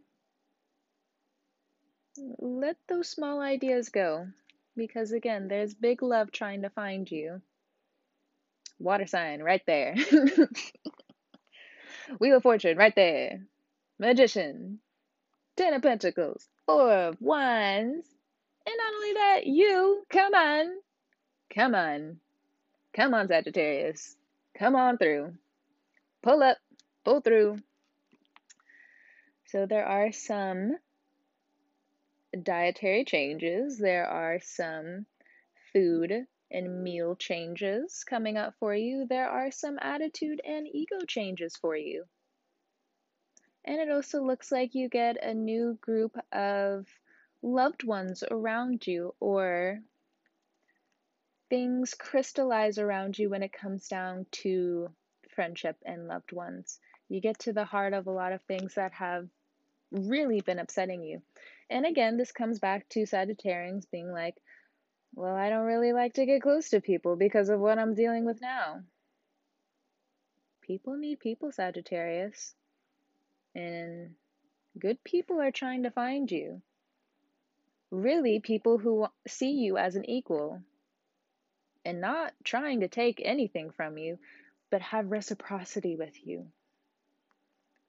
Let 2.38 2.76
those 2.88 3.08
small 3.08 3.40
ideas 3.40 3.88
go. 3.88 4.26
Because 4.76 5.12
again, 5.12 5.48
there's 5.48 5.74
big 5.74 6.02
love 6.02 6.30
trying 6.30 6.62
to 6.62 6.70
find 6.70 7.10
you. 7.10 7.40
Water 8.78 9.06
sign 9.06 9.42
right 9.42 9.62
there. 9.66 9.94
Wheel 12.20 12.36
of 12.36 12.42
Fortune 12.42 12.78
right 12.78 12.94
there. 12.94 13.40
Magician. 13.98 14.78
Ten 15.56 15.74
of 15.74 15.82
Pentacles. 15.82 16.48
Four 16.66 16.92
of 16.92 17.16
Wands. 17.20 18.06
And 18.66 18.74
not 18.76 18.94
only 18.94 19.12
that, 19.14 19.46
you, 19.46 20.04
come 20.10 20.34
on. 20.34 20.66
Come 21.54 21.74
on. 21.74 22.18
Come 22.94 23.14
on, 23.14 23.28
Sagittarius. 23.28 24.16
Come 24.58 24.76
on 24.76 24.98
through. 24.98 25.34
Pull 26.22 26.42
up. 26.42 26.58
Pull 27.04 27.20
through. 27.20 27.58
So 29.46 29.66
there 29.66 29.86
are 29.86 30.12
some 30.12 30.76
dietary 32.42 33.04
changes. 33.04 33.78
There 33.78 34.06
are 34.06 34.40
some 34.42 35.06
food 35.72 36.26
and 36.50 36.82
meal 36.82 37.14
changes 37.16 38.04
coming 38.04 38.36
up 38.36 38.54
for 38.58 38.74
you. 38.74 39.06
There 39.08 39.28
are 39.28 39.50
some 39.50 39.78
attitude 39.80 40.40
and 40.44 40.66
ego 40.66 40.98
changes 41.06 41.56
for 41.56 41.76
you. 41.76 42.04
And 43.64 43.80
it 43.80 43.90
also 43.90 44.22
looks 44.22 44.50
like 44.50 44.74
you 44.74 44.88
get 44.88 45.22
a 45.22 45.34
new 45.34 45.78
group 45.80 46.16
of 46.32 46.86
loved 47.42 47.84
ones 47.84 48.24
around 48.30 48.86
you, 48.86 49.14
or 49.20 49.80
things 51.50 51.94
crystallize 51.94 52.78
around 52.78 53.18
you 53.18 53.28
when 53.30 53.42
it 53.42 53.52
comes 53.52 53.88
down 53.88 54.26
to 54.30 54.90
friendship 55.34 55.76
and 55.84 56.08
loved 56.08 56.32
ones. 56.32 56.78
You 57.08 57.20
get 57.20 57.38
to 57.40 57.52
the 57.52 57.64
heart 57.64 57.92
of 57.92 58.06
a 58.06 58.12
lot 58.12 58.32
of 58.32 58.42
things 58.42 58.74
that 58.74 58.92
have 58.92 59.28
really 59.90 60.40
been 60.40 60.58
upsetting 60.58 61.02
you. 61.02 61.22
And 61.70 61.86
again, 61.86 62.16
this 62.16 62.32
comes 62.32 62.58
back 62.58 62.88
to 62.90 63.00
Sagittarians 63.00 63.84
being 63.90 64.10
like, 64.10 64.36
well, 65.18 65.34
I 65.34 65.50
don't 65.50 65.66
really 65.66 65.92
like 65.92 66.14
to 66.14 66.26
get 66.26 66.42
close 66.42 66.70
to 66.70 66.80
people 66.80 67.16
because 67.16 67.48
of 67.48 67.58
what 67.58 67.76
I'm 67.76 67.96
dealing 67.96 68.24
with 68.24 68.40
now. 68.40 68.82
People 70.62 70.96
need 70.96 71.18
people, 71.18 71.50
Sagittarius. 71.50 72.54
And 73.52 74.14
good 74.78 75.02
people 75.02 75.40
are 75.40 75.50
trying 75.50 75.82
to 75.82 75.90
find 75.90 76.30
you. 76.30 76.62
Really, 77.90 78.38
people 78.38 78.78
who 78.78 79.08
see 79.26 79.50
you 79.50 79.76
as 79.76 79.96
an 79.96 80.08
equal 80.08 80.62
and 81.84 82.00
not 82.00 82.32
trying 82.44 82.80
to 82.80 82.88
take 82.88 83.20
anything 83.24 83.72
from 83.72 83.98
you, 83.98 84.20
but 84.70 84.82
have 84.82 85.10
reciprocity 85.10 85.96
with 85.96 86.14
you. 86.24 86.46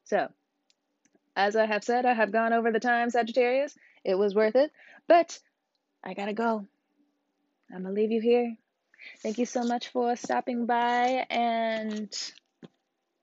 So, 0.06 0.30
as 1.36 1.56
I 1.56 1.68
have 1.68 1.84
said, 1.84 2.08
I 2.08 2.14
have 2.16 2.32
gone 2.32 2.54
over 2.54 2.72
the 2.72 2.80
time, 2.80 3.12
Sagittarius. 3.12 3.78
It 4.04 4.16
was 4.16 4.34
worth 4.34 4.56
it, 4.56 4.72
but 5.08 5.38
I 6.04 6.16
gotta 6.16 6.34
go. 6.34 6.66
I'm 7.72 7.84
gonna 7.84 7.94
leave 7.94 8.12
you 8.12 8.22
here. 8.22 8.56
Thank 9.22 9.38
you 9.38 9.46
so 9.46 9.64
much 9.64 9.90
for 9.90 10.16
stopping 10.16 10.66
by 10.66 11.26
and 11.30 12.12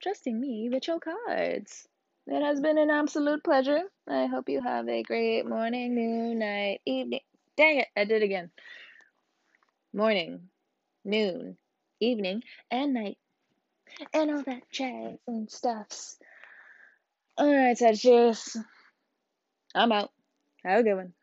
trusting 0.02 0.38
me 0.40 0.68
with 0.70 0.86
your 0.86 1.00
cards. 1.00 1.86
It 2.26 2.42
has 2.42 2.60
been 2.60 2.78
an 2.78 2.90
absolute 2.90 3.44
pleasure. 3.44 3.82
I 4.08 4.26
hope 4.26 4.48
you 4.48 4.60
have 4.60 4.88
a 4.88 5.02
great 5.02 5.46
morning, 5.46 5.94
noon, 5.94 6.38
night, 6.40 6.80
evening. 6.84 7.20
Dang 7.56 7.80
it, 7.80 7.88
I 7.96 8.04
did 8.04 8.22
again. 8.22 8.50
Morning, 9.92 10.48
noon, 11.04 11.56
evening, 12.00 12.42
and 12.70 12.94
night. 12.94 13.18
And 14.12 14.30
all 14.30 14.42
that 14.42 14.70
jazz 14.70 15.18
and 15.26 15.50
stuffs. 15.50 16.18
Alright, 17.40 17.78
Sagittarius. 17.78 18.56
I'm 19.74 19.92
out. 19.92 20.10
Have 20.64 20.80
a 20.80 20.82
good 20.82 20.96
one. 20.96 21.15